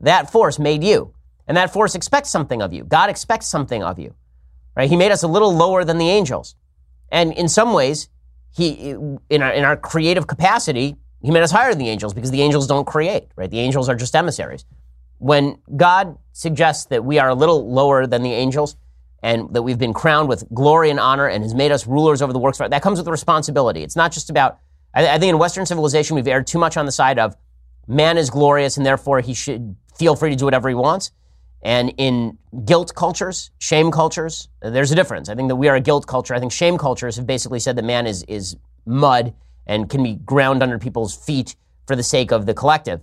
[0.00, 1.14] that force made you.
[1.46, 2.82] And that force expects something of you.
[2.82, 4.16] God expects something of you.
[4.74, 4.90] Right?
[4.90, 6.56] He made us a little lower than the angels.
[7.12, 8.08] And in some ways,
[8.52, 8.96] he,
[9.30, 12.42] in our, in our creative capacity, he made us higher than the angels because the
[12.42, 13.50] angels don't create, right?
[13.50, 14.64] The angels are just emissaries.
[15.18, 18.76] When God suggests that we are a little lower than the angels
[19.22, 22.32] and that we've been crowned with glory and honor and has made us rulers over
[22.32, 23.82] the works of art, that comes with responsibility.
[23.82, 24.58] It's not just about,
[24.94, 27.36] I, I think in Western civilization, we've erred too much on the side of
[27.86, 31.10] man is glorious and therefore he should feel free to do whatever he wants.
[31.62, 35.28] And in guilt cultures, shame cultures, there's a difference.
[35.28, 36.34] I think that we are a guilt culture.
[36.34, 38.56] I think shame cultures have basically said that man is, is
[38.86, 39.34] mud
[39.66, 41.56] and can be ground under people's feet
[41.86, 43.00] for the sake of the collective.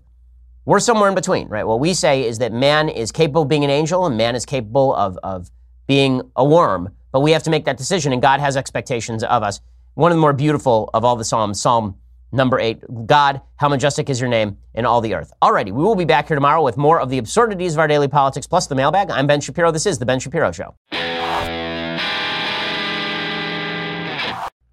[0.65, 1.65] We're somewhere in between, right?
[1.65, 4.45] What we say is that man is capable of being an angel and man is
[4.45, 5.49] capable of, of
[5.87, 9.43] being a worm, but we have to make that decision, and God has expectations of
[9.43, 9.61] us.
[9.93, 11.95] One of the more beautiful of all the Psalms, Psalm
[12.31, 15.31] number eight God, how majestic is your name in all the earth.
[15.41, 18.07] Alrighty, we will be back here tomorrow with more of the absurdities of our daily
[18.09, 19.09] politics plus the mailbag.
[19.09, 19.71] I'm Ben Shapiro.
[19.71, 20.75] This is The Ben Shapiro Show.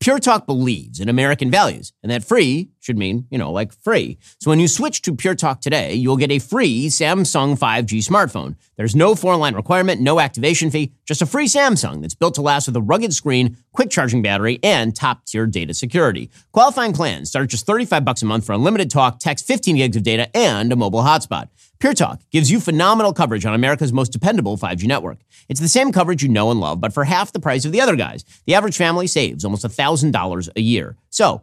[0.00, 4.16] Pure Talk believes in American values, and that free should mean, you know, like free.
[4.40, 8.56] So when you switch to Pure Talk today, you'll get a free Samsung 5G smartphone.
[8.76, 12.40] There's no foreign line requirement, no activation fee, just a free Samsung that's built to
[12.40, 16.30] last with a rugged screen, quick charging battery, and top tier data security.
[16.52, 19.96] Qualifying plans start at just 35 bucks a month for unlimited talk, text, 15 gigs
[19.96, 21.48] of data, and a mobile hotspot.
[21.80, 25.18] Pure Talk gives you phenomenal coverage on America's most dependable 5G network.
[25.48, 27.80] It's the same coverage you know and love, but for half the price of the
[27.80, 28.24] other guys.
[28.46, 30.96] The average family saves almost $1,000 a year.
[31.08, 31.42] So,